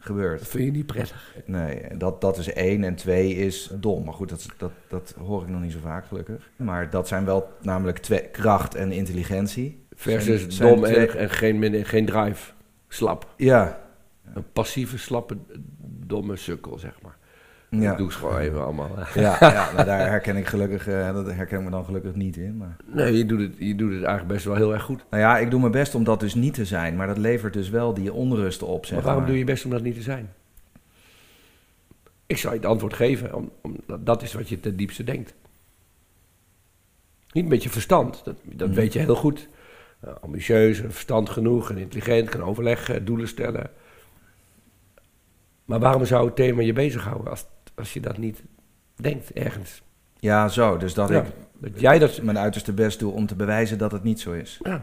gebeurd. 0.00 0.38
Dat 0.38 0.48
vind 0.48 0.64
je 0.64 0.70
niet 0.70 0.86
prettig. 0.86 1.34
Nee, 1.44 1.96
dat, 1.96 2.20
dat 2.20 2.38
is 2.38 2.52
één. 2.52 2.84
En 2.84 2.94
twee 2.94 3.34
is 3.34 3.70
dom. 3.74 4.04
Maar 4.04 4.14
goed, 4.14 4.28
dat, 4.28 4.46
dat, 4.56 4.72
dat 4.88 5.14
hoor 5.18 5.42
ik 5.42 5.48
nog 5.48 5.60
niet 5.60 5.72
zo 5.72 5.78
vaak, 5.82 6.06
gelukkig. 6.06 6.50
Maar 6.56 6.90
dat 6.90 7.08
zijn 7.08 7.24
wel 7.24 7.48
namelijk 7.62 7.98
twee, 7.98 8.20
kracht 8.28 8.74
en 8.74 8.92
intelligentie. 8.92 9.84
Versus 9.94 10.40
Zijn- 10.40 10.52
zijn 10.52 10.74
dom 10.74 10.84
twee- 10.84 11.06
en, 11.06 11.18
en 11.18 11.30
geen, 11.30 11.84
geen 11.84 12.06
drive. 12.06 12.52
Slap. 12.88 13.34
Ja, 13.36 13.80
Een 14.34 14.44
passieve, 14.52 14.98
slappe, 14.98 15.36
domme 16.06 16.36
sukkel, 16.36 16.78
zeg 16.78 17.02
maar. 17.02 17.16
Ja. 17.70 17.88
Dat 17.88 17.98
doe 17.98 18.06
ik 18.06 18.12
gewoon 18.12 18.38
even 18.38 18.64
allemaal. 18.64 18.90
Ja, 19.14 19.36
ja 19.40 19.72
nou, 19.72 19.84
daar 19.84 20.08
herken 20.08 20.36
ik 20.36 20.46
gelukkig, 20.46 20.86
eh, 20.88 21.12
dat 21.14 21.26
herken 21.26 21.58
ik 21.58 21.64
me 21.64 21.70
dan 21.70 21.84
gelukkig 21.84 22.14
niet 22.14 22.36
in. 22.36 22.56
Maar... 22.56 22.76
Nee, 22.86 23.16
je 23.16 23.26
doet, 23.26 23.40
het, 23.40 23.54
je 23.58 23.74
doet 23.74 23.92
het 23.92 24.02
eigenlijk 24.02 24.32
best 24.32 24.44
wel 24.44 24.54
heel 24.54 24.72
erg 24.72 24.82
goed. 24.82 25.04
Nou 25.10 25.22
ja, 25.22 25.38
ik 25.38 25.50
doe 25.50 25.60
mijn 25.60 25.72
best 25.72 25.94
om 25.94 26.04
dat 26.04 26.20
dus 26.20 26.34
niet 26.34 26.54
te 26.54 26.64
zijn. 26.64 26.96
Maar 26.96 27.06
dat 27.06 27.18
levert 27.18 27.52
dus 27.52 27.68
wel 27.68 27.94
die 27.94 28.12
onrust 28.12 28.62
op, 28.62 28.84
zeg 28.86 28.94
maar 28.94 29.02
waarom 29.04 29.22
maar. 29.22 29.30
doe 29.30 29.40
je 29.40 29.46
best 29.46 29.64
om 29.64 29.70
dat 29.70 29.82
niet 29.82 29.94
te 29.94 30.02
zijn? 30.02 30.32
Ik 32.26 32.36
zou 32.38 32.54
je 32.54 32.60
het 32.60 32.68
antwoord 32.68 32.94
geven, 32.94 33.34
om, 33.34 33.50
omdat 33.60 34.06
dat 34.06 34.22
is 34.22 34.32
wat 34.32 34.48
je 34.48 34.60
ten 34.60 34.76
diepste 34.76 35.04
denkt. 35.04 35.34
Niet 37.32 37.48
met 37.48 37.62
je 37.62 37.70
verstand, 37.70 38.24
dat, 38.24 38.36
dat 38.44 38.68
Mhm. 38.68 38.76
weet 38.76 38.92
je 38.92 38.98
heel 38.98 39.14
goed. 39.14 39.48
Uh, 40.04 40.10
ambitieus, 40.20 40.80
en 40.82 40.92
verstand 40.92 41.30
genoeg 41.30 41.70
en 41.70 41.78
intelligent, 41.78 42.28
kan 42.28 42.42
overleggen, 42.42 43.04
doelen 43.04 43.28
stellen. 43.28 43.70
Maar 45.64 45.80
waarom 45.80 46.04
zou 46.04 46.26
het 46.26 46.36
thema 46.36 46.62
je 46.62 46.72
bezighouden 46.72 47.30
als, 47.30 47.46
als 47.80 47.92
je 47.92 48.00
dat 48.00 48.18
niet 48.18 48.42
denkt 48.96 49.32
ergens? 49.32 49.82
Ja, 50.18 50.48
zo. 50.48 50.76
Dus 50.76 50.94
dat 50.94 51.08
Ja, 51.08 51.20
ik 51.20 51.26
dat 51.58 51.80
jij 51.80 51.98
dat... 51.98 52.22
mijn 52.22 52.38
uiterste 52.38 52.72
best 52.72 52.98
doe 52.98 53.12
om 53.12 53.26
te 53.26 53.34
bewijzen 53.34 53.78
dat 53.78 53.92
het 53.92 54.02
niet 54.02 54.20
zo 54.20 54.32
is. 54.32 54.58
Ja. 54.62 54.82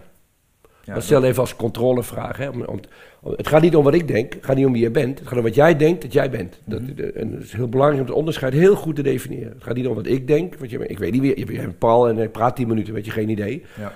Ja, 0.83 0.93
dat 0.93 1.03
stel 1.03 1.23
even 1.23 1.39
als 1.41 1.55
controlevraag. 1.55 2.37
Hè? 2.37 2.49
Om, 2.49 2.61
om, 2.63 2.79
om- 3.21 3.33
het 3.37 3.47
gaat 3.47 3.61
niet 3.61 3.75
om 3.75 3.83
wat 3.83 3.93
ik 3.93 4.07
denk, 4.07 4.33
het 4.33 4.45
gaat 4.45 4.55
niet 4.55 4.65
om 4.65 4.71
wie 4.71 4.81
je 4.81 4.91
bent. 4.91 5.19
Het 5.19 5.27
gaat 5.27 5.37
om 5.37 5.43
wat 5.43 5.55
jij 5.55 5.75
denkt 5.77 6.01
dat 6.01 6.13
jij 6.13 6.29
bent. 6.29 6.59
Dat, 6.65 6.81
Mhm. 6.81 6.99
en 7.15 7.31
het 7.33 7.43
is 7.43 7.53
heel 7.53 7.69
belangrijk 7.69 8.01
om 8.01 8.07
het 8.07 8.17
onderscheid 8.17 8.53
heel 8.53 8.75
goed 8.75 8.95
te 8.95 9.01
definiëren. 9.01 9.51
Het 9.53 9.63
gaat 9.63 9.75
niet 9.75 9.87
om 9.87 9.95
wat 9.95 10.05
ik 10.05 10.27
denk. 10.27 10.55
Wat 10.55 10.69
je, 10.69 10.87
ik 10.87 10.99
weet 10.99 11.11
niet 11.11 11.21
wie, 11.21 11.29
je 11.45 11.51
je 11.53 11.61
bent 11.61 11.77
Paul 11.77 12.09
en 12.09 12.15
hij 12.17 12.29
praat 12.29 12.55
tien 12.55 12.67
minuten, 12.67 12.93
weet 12.93 13.05
je 13.05 13.11
geen 13.11 13.29
idee. 13.29 13.63
Ja. 13.79 13.91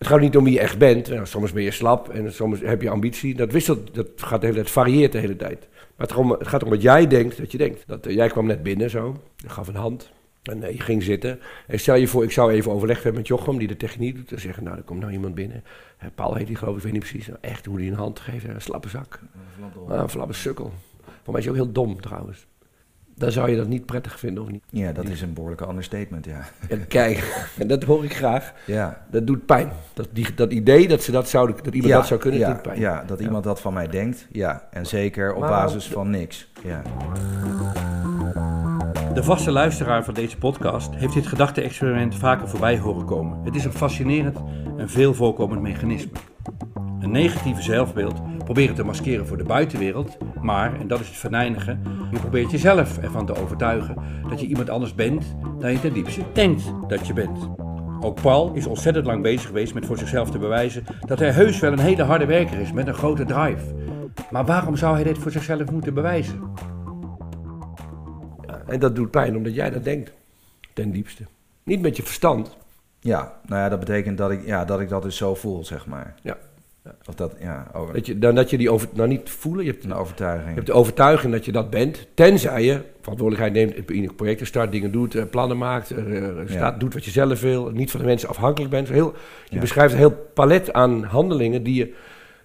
Het 0.00 0.08
gaat 0.08 0.20
niet 0.20 0.36
om 0.36 0.44
wie 0.44 0.52
je 0.52 0.60
echt 0.60 0.78
bent. 0.78 1.08
Nou, 1.08 1.26
soms 1.26 1.52
ben 1.52 1.62
je 1.62 1.70
slap 1.70 2.08
en 2.08 2.32
soms 2.32 2.60
heb 2.60 2.82
je 2.82 2.90
ambitie. 2.90 3.34
Dat 3.34 3.52
wisselt, 3.52 3.94
dat 3.94 4.06
gaat 4.16 4.40
de 4.40 4.46
hele 4.46 4.58
tijd, 4.58 4.70
varieert 4.70 5.12
de 5.12 5.18
hele 5.18 5.36
tijd. 5.36 5.68
Maar 5.70 6.06
het, 6.06 6.12
gaat 6.12 6.18
om, 6.18 6.30
het 6.30 6.48
gaat 6.48 6.62
om 6.62 6.70
wat 6.70 6.82
jij 6.82 7.06
denkt 7.06 7.38
dat 7.38 7.52
je 7.52 7.58
denkt. 7.58 7.84
Dat, 7.86 8.06
eh, 8.06 8.14
jij 8.14 8.28
kwam 8.28 8.46
net 8.46 8.62
binnen 8.62 8.90
zo, 8.90 9.16
gaf 9.46 9.68
een 9.68 9.74
hand 9.74 10.10
en 10.42 10.62
eh, 10.62 10.72
je 10.72 10.80
ging 10.80 11.02
zitten. 11.02 11.40
En 11.66 11.80
stel 11.80 11.94
je 11.94 12.06
voor, 12.06 12.24
ik 12.24 12.30
zou 12.30 12.52
even 12.52 12.72
overlegd 12.72 13.02
hebben 13.02 13.20
met 13.20 13.28
Jochem, 13.28 13.58
die 13.58 13.68
de 13.68 13.76
techniek 13.76 14.16
doet. 14.16 14.32
En 14.32 14.40
zeggen, 14.40 14.64
nou, 14.64 14.76
er 14.76 14.82
komt 14.82 15.00
nou 15.00 15.12
iemand 15.12 15.34
binnen. 15.34 15.64
Paul 16.14 16.34
heet 16.34 16.46
die 16.46 16.56
geloof 16.56 16.72
ik, 16.72 16.78
ik 16.78 16.84
weet 16.84 16.92
niet 16.92 17.10
precies. 17.10 17.26
Nou, 17.26 17.38
echt 17.40 17.66
hoe 17.66 17.78
die 17.78 17.90
een 17.90 17.96
hand 17.96 18.20
geeft, 18.20 18.44
een 18.44 18.60
slappe 18.60 18.88
zak. 18.88 19.20
Ah, 19.88 20.00
een 20.00 20.08
flappe 20.08 20.32
sukkel. 20.32 20.72
Voor 21.22 21.32
mij 21.32 21.38
is 21.38 21.44
hij 21.44 21.54
ook 21.54 21.62
heel 21.62 21.72
dom 21.72 22.00
trouwens. 22.00 22.46
Dan 23.20 23.32
zou 23.32 23.50
je 23.50 23.56
dat 23.56 23.68
niet 23.68 23.86
prettig 23.86 24.18
vinden, 24.18 24.42
of 24.42 24.48
niet? 24.50 24.62
Ja, 24.70 24.92
dat 24.92 25.08
is 25.08 25.20
een 25.22 25.32
behoorlijke 25.32 25.68
understatement, 25.68 26.24
ja. 26.24 26.40
En 26.68 26.86
kijk, 26.86 27.46
en 27.58 27.66
dat 27.72 27.82
hoor 27.82 28.04
ik 28.04 28.14
graag. 28.16 28.52
Ja. 28.66 29.02
Dat 29.10 29.26
doet 29.26 29.46
pijn. 29.46 29.70
Dat, 29.94 30.08
die, 30.12 30.34
dat 30.34 30.52
idee 30.52 30.88
dat, 30.88 31.02
ze 31.02 31.10
dat, 31.12 31.28
zouden, 31.28 31.56
dat 31.56 31.74
iemand 31.74 31.92
ja, 31.92 31.96
dat 31.98 32.06
zou 32.06 32.20
kunnen, 32.20 32.40
ja, 32.40 32.52
doet 32.52 32.62
pijn. 32.62 32.80
Ja, 32.80 33.04
dat 33.06 33.18
Ja. 33.18 33.24
iemand 33.24 33.44
dat 33.44 33.60
van 33.60 33.72
mij 33.74 33.88
denkt. 33.88 34.26
Ja, 34.30 34.66
en 34.70 34.86
zeker 34.86 35.34
op 35.34 35.40
Maar- 35.40 35.50
basis 35.50 35.88
van 35.88 36.10
niks. 36.10 36.50
Ja. 36.64 36.82
De 39.14 39.22
vaste 39.22 39.50
luisteraar 39.50 40.04
van 40.04 40.14
deze 40.14 40.36
podcast 40.38 40.94
heeft 40.94 41.14
dit 41.14 41.26
gedachte-experiment 41.26 42.14
vaker 42.16 42.48
voorbij 42.48 42.78
horen 42.78 43.04
komen. 43.06 43.38
Het 43.44 43.54
is 43.54 43.64
een 43.64 43.72
fascinerend 43.72 44.38
en 44.76 44.88
veel 44.90 45.14
voorkomend 45.14 45.60
mechanisme. 45.60 46.12
Een 47.00 47.10
negatieve 47.10 47.62
zelfbeeld 47.62 48.20
proberen 48.44 48.74
te 48.74 48.84
maskeren 48.84 49.26
voor 49.26 49.36
de 49.36 49.44
buitenwereld, 49.44 50.16
maar, 50.40 50.80
en 50.80 50.88
dat 50.88 51.00
is 51.00 51.06
het 51.06 51.16
venijnige, 51.16 51.78
je 52.10 52.18
probeert 52.18 52.50
jezelf 52.50 52.98
ervan 52.98 53.26
te 53.26 53.36
overtuigen 53.36 53.96
dat 54.28 54.40
je 54.40 54.46
iemand 54.46 54.70
anders 54.70 54.94
bent 54.94 55.34
dan 55.58 55.72
je 55.72 55.80
ten 55.80 55.92
diepste 55.92 56.22
denkt 56.32 56.62
dat 56.88 57.06
je 57.06 57.12
bent. 57.12 57.48
Ook 58.00 58.20
Paul 58.20 58.52
is 58.54 58.66
ontzettend 58.66 59.06
lang 59.06 59.22
bezig 59.22 59.46
geweest 59.46 59.74
met 59.74 59.86
voor 59.86 59.98
zichzelf 59.98 60.30
te 60.30 60.38
bewijzen 60.38 60.84
dat 61.06 61.18
hij 61.18 61.30
heus 61.30 61.60
wel 61.60 61.72
een 61.72 61.78
hele 61.78 62.02
harde 62.02 62.26
werker 62.26 62.60
is 62.60 62.72
met 62.72 62.86
een 62.86 62.94
grote 62.94 63.24
drive. 63.24 63.74
Maar 64.30 64.44
waarom 64.44 64.76
zou 64.76 64.94
hij 64.94 65.04
dit 65.04 65.18
voor 65.18 65.30
zichzelf 65.30 65.70
moeten 65.70 65.94
bewijzen? 65.94 66.52
En 68.66 68.80
dat 68.80 68.96
doet 68.96 69.10
pijn 69.10 69.36
omdat 69.36 69.54
jij 69.54 69.70
dat 69.70 69.84
denkt. 69.84 70.12
Ten 70.72 70.90
diepste. 70.90 71.24
Niet 71.62 71.80
met 71.80 71.96
je 71.96 72.02
verstand. 72.02 72.56
ja, 73.00 73.32
nou 73.46 73.60
ja, 73.60 73.68
dat 73.68 73.78
betekent 73.78 74.18
dat 74.18 74.30
ik, 74.30 74.46
ja, 74.46 74.64
dat 74.64 74.80
ik 74.80 74.88
dat 74.88 75.02
dus 75.02 75.16
zo 75.16 75.34
voel, 75.34 75.64
zeg 75.64 75.86
maar. 75.86 76.14
Ja. 76.22 76.36
Of 77.08 77.14
dat, 77.14 77.34
ja, 77.40 77.70
over, 77.74 77.94
Dat 77.94 78.06
je, 78.06 78.18
dan 78.18 78.34
dat 78.34 78.50
je 78.50 78.58
die 78.58 78.70
over, 78.70 78.88
nou 78.92 79.08
niet 79.08 79.30
voelen. 79.30 79.64
Je 79.64 79.70
hebt, 79.70 79.84
een 79.84 79.90
je 79.90 79.96
overtuiging. 79.96 80.54
hebt 80.54 80.66
de 80.66 80.72
overtuiging 80.72 81.32
dat 81.32 81.44
je 81.44 81.52
dat 81.52 81.70
bent. 81.70 82.06
Tenzij 82.14 82.64
je 82.64 82.80
verantwoordelijkheid 83.00 83.52
neemt, 83.74 83.90
in 83.90 84.14
projecten 84.14 84.46
start, 84.46 84.72
dingen 84.72 84.92
doet, 84.92 85.14
eh, 85.14 85.24
plannen 85.30 85.58
maakt, 85.58 85.90
eh, 85.90 86.16
eh, 86.28 86.48
staat, 86.48 86.80
doet 86.80 86.94
wat 86.94 87.04
je 87.04 87.10
zelf 87.10 87.40
wil. 87.40 87.70
Niet 87.70 87.90
van 87.90 88.00
de 88.00 88.06
mensen 88.06 88.28
afhankelijk 88.28 88.70
bent. 88.70 88.88
Heel, 88.88 89.14
je 89.48 89.54
Ja. 89.54 89.60
beschrijft 89.60 89.92
een 89.92 89.98
heel 89.98 90.28
palet 90.34 90.72
aan 90.72 91.02
handelingen 91.04 91.62
die 91.62 91.74
je 91.74 91.94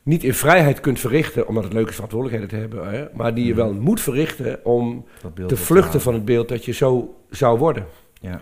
niet 0.03 0.23
in 0.23 0.33
vrijheid 0.33 0.79
kunt 0.79 0.99
verrichten, 0.99 1.47
omdat 1.47 1.63
het 1.63 1.73
leuk 1.73 1.87
is 1.87 1.93
verantwoordelijkheden 1.93 2.49
te 2.49 2.61
hebben. 2.61 2.89
Hè, 2.99 3.05
maar 3.13 3.33
die 3.33 3.45
je 3.45 3.53
Mhm. 3.53 3.59
wel 3.61 3.73
moet 3.73 4.01
verrichten 4.01 4.59
om 4.65 5.05
te 5.47 5.57
vluchten 5.57 6.01
van 6.01 6.13
het 6.13 6.25
beeld 6.25 6.49
dat 6.49 6.65
je 6.65 6.71
zo 6.73 7.15
zou 7.29 7.59
worden. 7.59 7.85
Ja. 8.21 8.41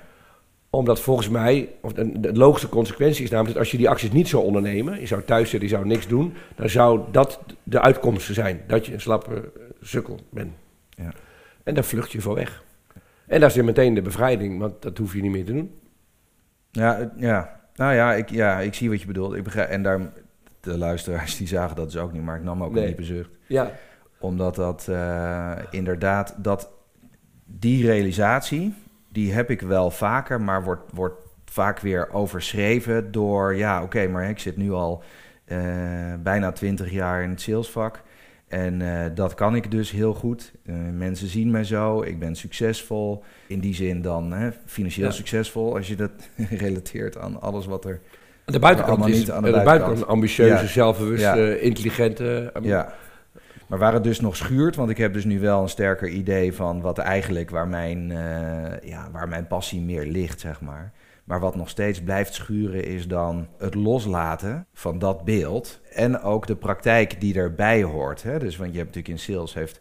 Omdat 0.76 1.00
volgens 1.00 1.30
mij, 1.30 1.70
of 1.82 1.94
de, 1.94 2.20
de 2.20 2.34
logische 2.34 2.70
consequentie 2.70 3.24
is 3.24 3.30
namelijk 3.30 3.54
dat 3.54 3.64
als 3.64 3.72
je 3.72 3.78
die 3.78 3.90
acties 3.90 4.12
niet 4.12 4.28
zou 4.28 4.44
ondernemen, 4.44 5.00
je 5.00 5.08
zou 5.08 5.24
thuis 5.24 5.50
zitten, 5.50 5.70
je 5.70 5.76
zou 5.76 5.88
niks 5.88 6.08
doen, 6.08 6.34
dan 6.56 6.70
zou 6.70 7.02
dat 7.12 7.40
de 7.64 7.82
uitkomst 7.82 8.34
zijn. 8.34 8.62
Dat 8.68 8.86
je 8.86 8.94
een 8.94 9.02
slappe 9.02 9.36
eh, 9.36 9.62
sukkel 9.82 10.20
bent. 10.30 10.54
Ja. 10.90 11.12
En 11.64 11.74
daar 11.74 11.84
vlucht 11.84 12.12
je 12.12 12.22
voor 12.22 12.36
weg. 12.36 12.64
En 13.28 13.40
daar 13.40 13.52
zit 13.52 13.64
meteen 13.66 13.94
de 13.94 14.02
bevrijding, 14.02 14.60
want 14.60 14.82
dat 14.82 14.98
hoef 14.98 15.14
je 15.14 15.22
niet 15.22 15.32
meer 15.32 15.46
te 15.46 15.54
doen. 15.54 15.72
Ja, 16.72 17.12
ja. 17.18 17.60
Nou 17.76 17.94
ja 17.94 18.14
ik, 18.14 18.30
ja, 18.30 18.60
ik 18.60 18.74
zie 18.74 18.90
wat 18.90 19.02
je 19.02 19.08
bedoelt. 19.08 19.34
Ik 19.36 19.44
begrijp, 19.44 19.70
en 19.70 19.84
daar, 19.84 20.12
de 20.60 20.78
luisteraars 20.78 21.38
die 21.38 21.48
zagen 21.48 21.76
dat 21.76 21.92
dus 21.92 22.02
ook 22.02 22.12
niet, 22.12 22.24
maar 22.24 22.38
ik 22.38 22.44
nam 22.44 22.64
ook 22.64 22.72
Nee. 22.74 22.82
een 22.82 22.88
diepe 22.88 23.04
zucht. 23.04 23.30
Ja, 23.48 23.72
Omdat 24.20 24.56
dat 24.56 24.88
eh, 24.88 25.52
inderdaad, 25.72 26.36
dat, 26.38 26.70
die 27.46 27.86
realisatie, 27.86 28.74
die 29.14 29.34
heb 29.34 29.50
ik 29.50 29.62
wel 29.62 29.92
vaker, 29.92 30.42
maar 30.42 30.64
wordt, 30.64 30.92
wordt 30.94 31.16
vaak 31.46 31.80
weer 31.80 32.10
overschreven 32.14 33.12
door, 33.12 33.56
ja 33.56 33.84
oké, 33.84 34.08
maar 34.08 34.30
ik 34.30 34.40
zit 34.40 34.58
nu 34.58 34.72
al 34.72 35.04
eh, 35.46 35.58
bijna 36.24 36.52
twintig 36.52 36.92
jaar 36.92 37.24
in 37.24 37.30
het 37.30 37.42
salesvak. 37.42 38.02
En 38.48 38.82
eh, 38.82 39.10
dat 39.16 39.34
kan 39.34 39.56
ik 39.56 39.72
dus 39.72 39.92
heel 39.92 40.14
goed. 40.14 40.52
Eh, 40.66 40.76
mensen 40.94 41.28
zien 41.28 41.52
mij 41.52 41.64
zo, 41.64 42.02
ik 42.02 42.20
ben 42.20 42.36
succesvol. 42.36 43.24
In 43.48 43.60
die 43.60 43.74
zin 43.76 44.02
dan 44.02 44.32
hè, 44.34 44.50
financieel 44.66 45.08
Ja. 45.08 45.14
succesvol, 45.14 45.76
als 45.76 45.88
je 45.88 45.96
dat 45.96 46.12
relateert 46.66 47.18
aan 47.18 47.42
alles 47.42 47.66
wat 47.66 47.86
er... 47.86 48.00
aan 48.46 48.54
de 48.54 48.60
buitenkant 48.60 49.08
is 49.08 49.18
niet 49.18 49.32
aan 49.32 49.44
de 49.44 49.52
buitenkant. 49.52 50.08
ambitieuze, 50.08 50.54
Ja. 50.64 50.68
zelfbewuste, 50.68 51.26
Ja. 51.42 51.56
intelligente. 51.56 52.52
Ja. 52.62 52.94
Maar 53.74 53.82
waar 53.82 53.94
het 53.94 54.04
dus 54.04 54.20
nog 54.20 54.36
schuurt, 54.36 54.76
want 54.76 54.90
ik 54.90 54.98
heb 54.98 55.14
dus 55.14 55.24
nu 55.24 55.40
wel 55.40 55.62
een 55.62 55.70
sterker 55.70 56.08
idee 56.08 56.54
van 56.54 56.82
wat 56.82 56.98
eigenlijk 56.98 57.50
waar 57.50 57.68
mijn, 57.68 58.12
eh, 58.12 58.90
ja, 58.90 59.12
waar 59.12 59.28
mijn 59.28 59.48
passie 59.48 59.82
meer 59.82 60.06
ligt, 60.06 60.40
zeg 60.40 60.62
maar. 60.62 60.94
Maar 61.24 61.40
wat 61.40 61.56
nog 61.56 61.70
steeds 61.70 62.02
blijft 62.02 62.34
schuren 62.34 62.84
is 62.86 63.08
dan 63.08 63.48
het 63.58 63.76
loslaten 63.76 64.68
van 64.74 65.00
dat 65.00 65.24
beeld. 65.24 65.82
En 65.94 66.22
ook 66.22 66.48
de 66.48 66.56
praktijk 66.56 67.22
die 67.22 67.36
erbij 67.36 67.84
hoort. 67.84 68.24
Hè? 68.24 68.40
Dus 68.40 68.58
want 68.58 68.72
je 68.72 68.78
hebt 68.78 68.96
natuurlijk 68.96 69.22
in 69.22 69.34
sales 69.34 69.54
heeft. 69.54 69.80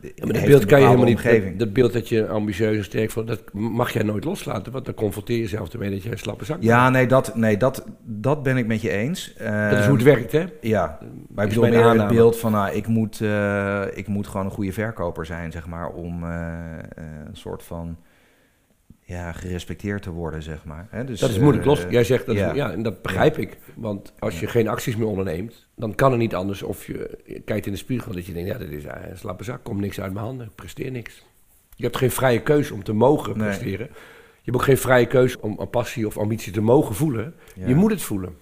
Ja, 0.00 0.24
maar 0.24 0.32
dat 0.32 0.44
beeld 0.44 0.64
kan 0.64 0.80
je 0.80 0.84
helemaal 0.84 1.06
niet. 1.06 1.16
omgeving. 1.16 1.50
Dat, 1.50 1.58
dat 1.58 1.72
beeld 1.72 1.92
dat 1.92 2.08
je 2.08 2.28
ambitieus 2.28 2.76
en 2.76 2.84
sterk 2.84 3.10
vond, 3.10 3.26
dat 3.26 3.52
mag 3.52 3.92
jij 3.92 4.02
nooit 4.02 4.24
loslaten. 4.24 4.72
Want 4.72 4.84
dan 4.84 4.94
confronteer 4.94 5.36
je 5.36 5.42
jezelf 5.42 5.72
ermee 5.72 5.90
dat 5.90 6.02
je 6.02 6.10
een 6.10 6.18
slappe 6.18 6.44
zak 6.44 6.56
bent. 6.56 6.68
Ja, 6.68 6.90
nee, 6.90 7.06
dat, 7.06 7.36
nee 7.36 7.56
dat, 7.56 7.84
dat 8.04 8.42
ben 8.42 8.56
ik 8.56 8.66
met 8.66 8.80
je 8.80 8.90
eens. 8.90 9.34
Dat 9.70 9.78
is 9.78 9.86
hoe 9.86 9.94
het 9.94 10.02
werkt, 10.02 10.32
hè? 10.32 10.44
Ja, 10.60 10.98
maar 11.28 11.44
ik 11.44 11.50
bedoel 11.50 11.68
meer 11.68 12.00
het 12.02 12.08
beeld 12.08 12.38
van, 12.38 12.52
nou, 12.52 12.74
ik 12.74 12.86
moet, 12.86 13.20
eh, 13.20 13.82
ik 13.94 14.06
moet 14.06 14.26
gewoon 14.26 14.46
een 14.46 14.52
goede 14.52 14.72
verkoper 14.72 15.26
zijn, 15.26 15.52
zeg 15.52 15.66
maar, 15.66 15.88
om 15.88 16.24
eh, 16.24 16.78
eh, 16.78 17.04
een 17.26 17.36
soort 17.36 17.62
van, 17.62 17.96
ja, 19.08 19.32
gerespecteerd 19.32 20.02
te 20.02 20.10
worden, 20.10 20.42
zeg 20.42 20.64
maar. 20.64 20.86
Hè, 20.90 21.04
dus, 21.04 21.20
Dat 21.20 21.30
is 21.30 21.38
moeilijk 21.38 21.64
eh, 21.64 21.70
los. 21.70 21.84
Jij 21.90 22.04
zegt 22.04 22.26
dat, 22.26 22.36
ja. 22.36 22.72
en 22.72 22.82
dat 22.82 23.02
begrijp 23.02 23.38
ik. 23.38 23.58
Want 23.74 24.12
als 24.18 24.40
je 24.40 24.46
geen 24.46 24.68
acties 24.68 24.96
meer 24.96 25.06
onderneemt, 25.06 25.66
dan 25.76 25.94
kan 25.94 26.10
het 26.10 26.20
niet 26.20 26.34
anders 26.34 26.62
of 26.62 26.86
je, 26.86 27.18
kijkt 27.44 27.66
in 27.66 27.72
de 27.72 27.78
spiegel 27.78 28.12
dat 28.12 28.26
je 28.26 28.32
denkt, 28.32 28.48
ja, 28.50 28.58
dit 28.58 28.70
is 28.70 28.84
een 28.84 29.18
slappe 29.18 29.44
zak, 29.44 29.64
komt 29.64 29.80
niks 29.80 30.00
uit 30.00 30.12
mijn 30.12 30.24
handen, 30.24 30.46
ik 30.46 30.54
presteer 30.54 30.90
niks. 30.90 31.24
Je 31.74 31.84
hebt 31.84 31.96
geen 31.96 32.10
vrije 32.10 32.42
keus 32.42 32.70
om 32.70 32.82
te 32.82 32.92
mogen 32.92 33.38
Nee. 33.38 33.46
presteren. 33.46 33.86
Je 33.86 34.52
hebt 34.52 34.56
ook 34.56 34.62
geen 34.62 34.78
vrije 34.78 35.06
keus 35.06 35.36
om 35.36 35.56
een 35.58 35.70
passie 35.70 36.06
of 36.06 36.18
ambitie 36.18 36.52
te 36.52 36.60
mogen 36.60 36.94
voelen. 36.94 37.34
Je 37.66 37.74
moet 37.74 37.90
het 37.90 38.02
voelen. 38.02 38.36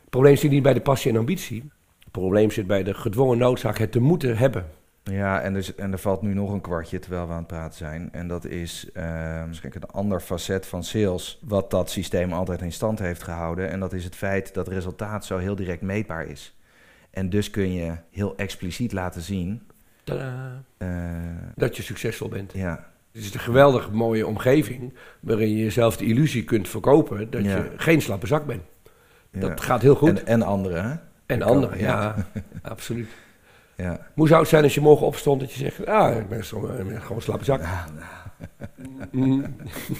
Het 0.00 0.10
probleem 0.10 0.36
zit 0.36 0.50
niet 0.50 0.62
bij 0.62 0.74
de 0.74 0.80
passie 0.80 1.10
en 1.10 1.16
ambitie. 1.18 1.70
Het 1.98 2.10
probleem 2.10 2.50
zit 2.50 2.66
bij 2.66 2.82
de 2.82 2.94
gedwongen 2.94 3.38
noodzaak 3.38 3.78
het 3.78 3.92
te 3.92 4.00
moeten 4.00 4.36
hebben. 4.36 4.66
Ja, 5.02 5.40
en, 5.40 5.52
dus, 5.54 5.74
en 5.74 5.92
er 5.92 5.98
valt 5.98 6.22
nu 6.22 6.34
nog 6.34 6.52
een 6.52 6.60
kwartje 6.60 6.98
terwijl 6.98 7.26
we 7.26 7.32
aan 7.32 7.38
het 7.38 7.46
praten 7.46 7.76
zijn. 7.78 8.08
En 8.12 8.28
dat 8.28 8.44
is 8.44 8.88
eh, 8.94 9.44
misschien 9.44 9.72
een 9.74 9.90
ander 9.90 10.20
facet 10.20 10.66
van 10.66 10.84
sales, 10.84 11.38
wat 11.42 11.70
dat 11.70 11.90
systeem 11.90 12.32
altijd 12.32 12.60
in 12.62 12.72
stand 12.72 12.98
heeft 12.98 13.22
gehouden. 13.22 13.70
En 13.70 13.80
dat 13.80 13.92
is 13.92 14.04
het 14.04 14.14
feit 14.16 14.54
dat 14.54 14.66
het 14.66 14.74
resultaat 14.74 15.24
zo 15.24 15.38
heel 15.38 15.54
direct 15.56 15.82
meetbaar 15.82 16.26
is. 16.26 16.54
En 17.10 17.30
dus 17.30 17.50
kun 17.50 17.72
je 17.72 17.92
heel 18.10 18.36
expliciet 18.36 18.92
laten 18.92 19.22
zien. 19.22 19.62
Tadaa. 20.04 20.62
eh, 20.78 20.88
Dat 21.54 21.76
je 21.76 21.82
succesvol 21.82 22.28
bent. 22.28 22.52
ja, 22.52 22.88
Het 23.12 23.22
is 23.22 23.34
een 23.34 23.40
geweldig 23.40 23.90
mooie 23.90 24.26
omgeving 24.26 24.94
waarin 25.20 25.48
je 25.56 25.62
jezelf 25.64 25.96
de 25.96 26.04
illusie 26.04 26.44
kunt 26.44 26.68
verkopen 26.68 27.30
dat 27.30 27.44
Ja. 27.44 27.56
je 27.56 27.70
geen 27.76 28.02
slappe 28.02 28.26
zak 28.26 28.46
bent. 28.46 28.62
ja. 29.30 29.40
Dat 29.40 29.60
gaat 29.60 29.82
heel 29.82 29.94
goed. 29.94 30.08
En, 30.08 30.26
en 30.26 30.42
anderen, 30.42 30.90
hè? 30.90 30.94
En 31.26 31.42
anderen, 31.42 31.78
ja, 31.78 32.14
absoluut. 32.62 33.08
Ja. 33.80 34.06
Hoe 34.14 34.28
zou 34.28 34.40
het 34.40 34.48
zijn 34.48 34.62
als 34.62 34.74
je 34.74 34.80
morgen 34.80 35.06
opstond 35.06 35.40
dat 35.40 35.52
je 35.52 35.58
zegt, 35.58 35.86
ah, 35.86 36.16
ik 36.16 36.28
ben, 36.28 36.44
zo, 36.44 36.66
ik 36.66 36.88
ben 36.88 37.00
gewoon 37.00 37.16
een 37.16 37.22
slappe 37.22 37.44
zak. 37.44 37.60
Mm. 39.10 39.44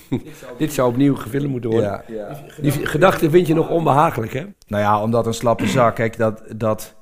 Dit 0.58 0.72
zou 0.72 0.88
opnieuw 0.90 1.14
gefilmd 1.16 1.50
moeten 1.50 1.70
worden. 1.70 2.02
Ja. 2.06 2.40
Die 2.60 2.72
gedachte 2.86 3.30
vind 3.30 3.46
je 3.46 3.54
nog 3.54 3.68
onbehagelijk, 3.70 4.32
hè? 4.32 4.46
Nou 4.66 4.82
ja, 4.82 5.02
omdat 5.02 5.26
een 5.26 5.34
slappe 5.34 5.66
zak, 5.66 5.94
kijk, 5.94 6.16
dat, 6.16 6.42
dat, 6.56 6.94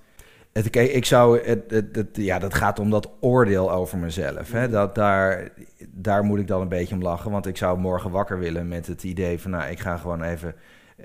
het, 0.53 0.71
kijk, 0.71 0.91
ik 0.93 1.05
zou, 1.05 1.41
het, 1.45 1.71
het, 1.71 1.97
het- 1.97 2.09
ja, 2.17 2.39
dat 2.39 2.55
gaat 2.55 2.79
om 2.79 2.91
dat 2.91 3.11
oordeel 3.21 3.73
over 3.73 3.99
mezelf. 3.99 4.53
Hè? 4.53 4.69
Dat, 4.69 4.95
daar, 4.95 5.49
daar 5.89 6.25
moet 6.25 6.39
ik 6.39 6.47
dan 6.47 6.61
een 6.61 6.69
beetje 6.69 6.95
om 6.95 7.03
lachen, 7.03 7.31
want 7.31 7.47
ik 7.47 7.57
zou 7.57 7.79
morgen 7.79 8.11
wakker 8.11 8.39
willen 8.39 8.69
met 8.69 8.87
het 8.87 9.03
idee 9.03 9.41
van, 9.41 9.51
nou, 9.51 9.71
ik 9.71 9.81
ga 9.81 9.97
gewoon 9.97 10.23
even 10.23 10.55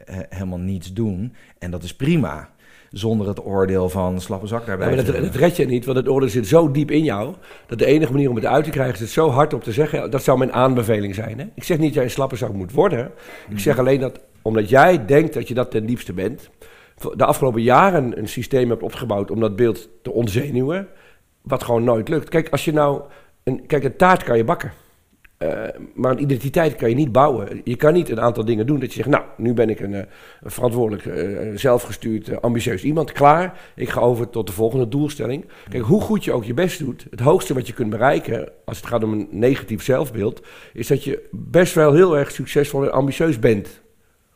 eh, 0.06 0.18
helemaal 0.30 0.60
niets 0.60 0.94
doen. 0.94 1.36
En 1.60 1.72
dat 1.72 1.84
is 1.84 1.96
prima. 1.96 2.50
Zonder 2.93 3.27
het 3.27 3.45
oordeel 3.45 3.89
van 3.89 4.21
slappe 4.21 4.47
zak 4.47 4.65
daarbij. 4.65 4.89
Ja, 4.89 4.95
maar 4.95 5.05
dat, 5.05 5.23
dat 5.23 5.35
red 5.35 5.55
je 5.55 5.65
niet, 5.65 5.85
want 5.85 5.97
het 5.97 6.09
oordeel 6.09 6.29
zit 6.29 6.47
zo 6.47 6.71
diep 6.71 6.91
in 6.91 7.03
jou... 7.03 7.33
dat 7.67 7.79
de 7.79 7.85
enige 7.85 8.12
manier 8.12 8.29
om 8.29 8.35
het 8.35 8.45
uit 8.45 8.63
te 8.63 8.69
krijgen 8.69 8.93
is 8.93 9.00
het 9.00 9.09
zo 9.09 9.29
hard 9.29 9.53
op 9.53 9.63
te 9.63 9.71
zeggen... 9.71 10.12
dat 10.12 10.23
zou 10.23 10.38
mijn 10.38 10.53
aanbeveling 10.53 11.15
zijn. 11.15 11.39
Hè? 11.39 11.45
Ik 11.55 11.63
zeg 11.63 11.77
niet 11.77 11.85
dat 11.85 11.95
jij 11.95 12.03
een 12.03 12.09
slappe 12.09 12.35
zak 12.35 12.53
moet 12.53 12.71
worden. 12.71 13.12
Ik 13.50 13.59
zeg 13.59 13.79
alleen 13.79 14.00
dat 14.00 14.19
omdat 14.41 14.69
jij 14.69 15.05
denkt 15.05 15.33
dat 15.33 15.47
je 15.47 15.53
dat 15.53 15.71
ten 15.71 15.85
diepste 15.85 16.13
bent... 16.13 16.50
de 17.15 17.25
afgelopen 17.25 17.62
jaren 17.62 18.17
een 18.17 18.27
systeem 18.27 18.69
hebt 18.69 18.83
opgebouwd 18.83 19.31
om 19.31 19.39
dat 19.39 19.55
beeld 19.55 19.89
te 20.01 20.12
ontzenuwen... 20.12 20.88
wat 21.41 21.63
gewoon 21.63 21.83
nooit 21.83 22.09
lukt. 22.09 22.29
Kijk, 22.29 22.50
als 22.50 22.65
je 22.65 22.73
nou... 22.73 23.01
Een, 23.43 23.65
kijk, 23.65 23.83
een 23.83 23.95
taart 23.95 24.23
kan 24.23 24.38
je 24.38 24.43
bakken. 24.43 24.71
Uh, 25.43 25.63
maar 25.93 26.12
een 26.12 26.21
identiteit 26.21 26.75
kan 26.75 26.89
je 26.89 26.95
niet 26.95 27.12
bouwen. 27.12 27.62
Je 27.63 27.75
kan 27.75 27.93
niet 27.93 28.09
een 28.09 28.21
aantal 28.21 28.45
dingen 28.45 28.65
doen 28.65 28.79
dat 28.79 28.89
je 28.89 28.95
zegt, 28.95 29.09
nou, 29.09 29.23
nu 29.38 29.53
ben 29.53 29.69
ik 29.69 29.79
een, 29.79 29.93
een 29.93 30.07
verantwoordelijk, 30.41 31.05
uh, 31.05 31.57
zelfgestuurd, 31.57 32.29
uh, 32.29 32.38
ambitieus 32.38 32.83
iemand, 32.83 33.12
klaar. 33.12 33.59
Ik 33.75 33.89
ga 33.89 34.00
over 34.00 34.29
tot 34.29 34.47
de 34.47 34.53
volgende 34.53 34.88
doelstelling. 34.88 35.45
Kijk, 35.69 35.83
hoe 35.83 36.01
goed 36.01 36.23
je 36.23 36.31
ook 36.31 36.43
je 36.43 36.53
best 36.53 36.79
doet, 36.79 37.07
het 37.09 37.19
hoogste 37.19 37.53
wat 37.53 37.67
je 37.67 37.73
kunt 37.73 37.89
bereiken, 37.89 38.51
als 38.65 38.77
het 38.77 38.85
gaat 38.85 39.03
om 39.03 39.12
een 39.12 39.27
negatief 39.31 39.83
zelfbeeld, 39.83 40.41
is 40.73 40.88
dat 40.88 41.03
je 41.03 41.27
best 41.31 41.73
wel 41.73 41.93
heel 41.93 42.17
erg 42.17 42.31
succesvol 42.31 42.83
en 42.83 42.91
ambitieus 42.91 43.39
bent. 43.39 43.81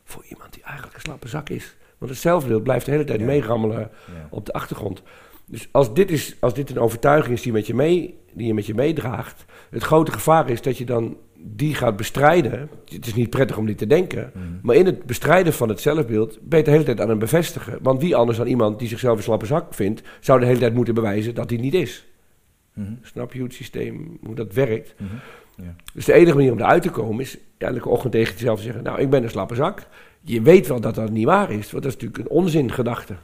Voor 0.04 0.24
iemand 0.28 0.52
die 0.52 0.62
eigenlijk 0.62 0.94
een 0.94 1.02
slappe 1.02 1.28
zak 1.28 1.48
is. 1.48 1.76
Want 1.98 2.10
het 2.10 2.20
zelfbeeld 2.20 2.62
blijft 2.62 2.84
de 2.84 2.90
hele 2.90 3.04
tijd 3.04 3.20
ja. 3.20 3.26
meegammelen 3.26 3.78
ja. 3.78 4.28
op 4.30 4.46
de 4.46 4.52
achtergrond. 4.52 5.02
Dus 5.48 5.68
als 5.70 5.94
dit, 5.94 6.10
is, 6.10 6.36
als 6.40 6.54
dit 6.54 6.70
een 6.70 6.78
overtuiging 6.78 7.34
is 7.34 7.42
die, 7.42 7.52
met 7.52 7.66
je 7.66 7.74
mee, 7.74 8.18
die 8.32 8.46
je 8.46 8.54
met 8.54 8.66
je 8.66 8.74
meedraagt, 8.74 9.44
het 9.70 9.82
grote 9.82 10.12
gevaar 10.12 10.50
is 10.50 10.62
dat 10.62 10.78
je 10.78 10.84
dan 10.84 11.16
die 11.40 11.74
gaat 11.74 11.96
bestrijden. 11.96 12.68
Het 12.88 13.06
is 13.06 13.14
niet 13.14 13.30
prettig 13.30 13.56
om 13.56 13.66
die 13.66 13.74
te 13.74 13.86
denken. 13.86 14.30
Mm. 14.34 14.58
Maar 14.62 14.76
in 14.76 14.86
het 14.86 15.04
bestrijden 15.04 15.52
van 15.52 15.68
het 15.68 15.80
zelfbeeld 15.80 16.38
ben 16.42 16.58
je 16.58 16.64
de 16.64 16.70
hele 16.70 16.84
tijd 16.84 17.00
aan 17.00 17.08
het 17.08 17.18
bevestigen. 17.18 17.78
Want 17.82 18.00
wie 18.00 18.16
anders 18.16 18.38
dan 18.38 18.46
iemand 18.46 18.78
die 18.78 18.88
zichzelf 18.88 19.16
een 19.16 19.22
slappe 19.22 19.46
zak 19.46 19.74
vindt, 19.74 20.02
zou 20.20 20.40
de 20.40 20.46
hele 20.46 20.58
tijd 20.58 20.74
moeten 20.74 20.94
bewijzen 20.94 21.34
dat 21.34 21.50
hij 21.50 21.58
niet 21.58 21.74
is. 21.74 22.06
Mm. 22.72 22.98
Snap 23.02 23.32
je 23.32 23.38
hoe 23.38 23.46
het 23.46 23.56
systeem, 23.56 24.18
hoe 24.24 24.34
dat 24.34 24.52
werkt? 24.52 24.94
Mm 24.98 25.08
-hmm. 25.08 25.64
ja. 25.64 25.74
Dus 25.94 26.04
de 26.04 26.12
enige 26.12 26.36
manier 26.36 26.52
om 26.52 26.58
eruit 26.58 26.82
te 26.82 26.90
komen 26.90 27.20
is 27.20 27.38
elke 27.58 27.88
ochtend 27.88 28.12
tegen 28.12 28.34
jezelf 28.34 28.58
te 28.58 28.64
zeggen: 28.64 28.82
Nou, 28.82 29.00
ik 29.00 29.10
ben 29.10 29.22
een 29.22 29.30
slappe 29.30 29.54
zak. 29.54 29.86
Je 30.20 30.42
weet 30.42 30.66
wel 30.66 30.80
dat 30.80 30.94
dat 30.94 31.10
niet 31.10 31.24
waar 31.24 31.50
is, 31.50 31.70
want 31.70 31.82
dat 31.82 31.92
is 31.92 32.00
natuurlijk 32.00 32.18
een 32.18 32.36
onzingedachte. 32.36 33.16